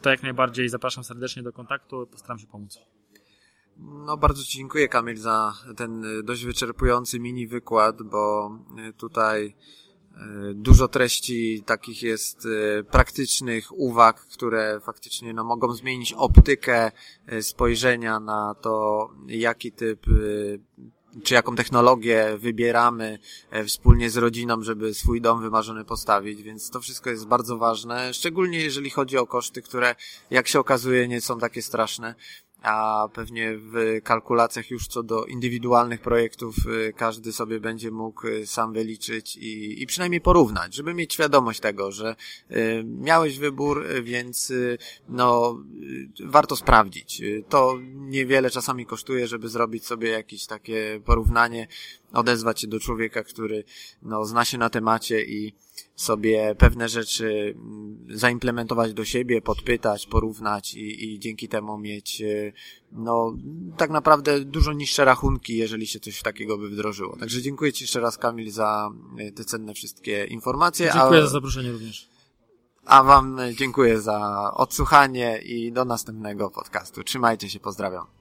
[0.02, 2.78] to jak najbardziej zapraszam serdecznie do kontaktu, postaram się pomóc.
[3.78, 8.50] No, bardzo Ci dziękuję, Kamil, za ten dość wyczerpujący mini wykład, bo
[8.96, 9.54] tutaj
[10.54, 12.48] Dużo treści takich jest
[12.90, 16.92] praktycznych uwag, które faktycznie no, mogą zmienić optykę
[17.40, 20.06] spojrzenia na to, jaki typ
[21.24, 23.18] czy jaką technologię wybieramy
[23.66, 28.60] wspólnie z rodziną, żeby swój dom wymarzony postawić, więc to wszystko jest bardzo ważne, szczególnie
[28.60, 29.94] jeżeli chodzi o koszty, które
[30.30, 32.14] jak się okazuje nie są takie straszne
[32.62, 38.46] a pewnie w kalkulacjach już co do indywidualnych projektów y, każdy sobie będzie mógł y,
[38.46, 42.16] sam wyliczyć i, i przynajmniej porównać, żeby mieć świadomość tego, że
[42.50, 44.52] y, miałeś wybór, więc
[45.08, 45.58] no
[46.24, 47.22] warto sprawdzić.
[47.48, 51.68] To niewiele czasami kosztuje, żeby zrobić sobie jakieś takie porównanie,
[52.12, 53.64] odezwać się do człowieka, który
[54.02, 55.54] no zna się na temacie i
[55.96, 62.52] sobie pewne rzeczy mm, zaimplementować do siebie, podpytać, porównać i, i dzięki temu mieć e,
[62.92, 63.34] no
[63.76, 67.16] tak naprawdę dużo niższe rachunki, jeżeli się coś takiego by wdrożyło.
[67.16, 70.90] Także dziękuję Ci jeszcze raz Kamil za e, te cenne wszystkie informacje.
[70.94, 72.08] Dziękuję a, za zaproszenie również.
[72.84, 77.04] A Wam dziękuję za odsłuchanie i do następnego podcastu.
[77.04, 78.19] Trzymajcie się, pozdrawiam.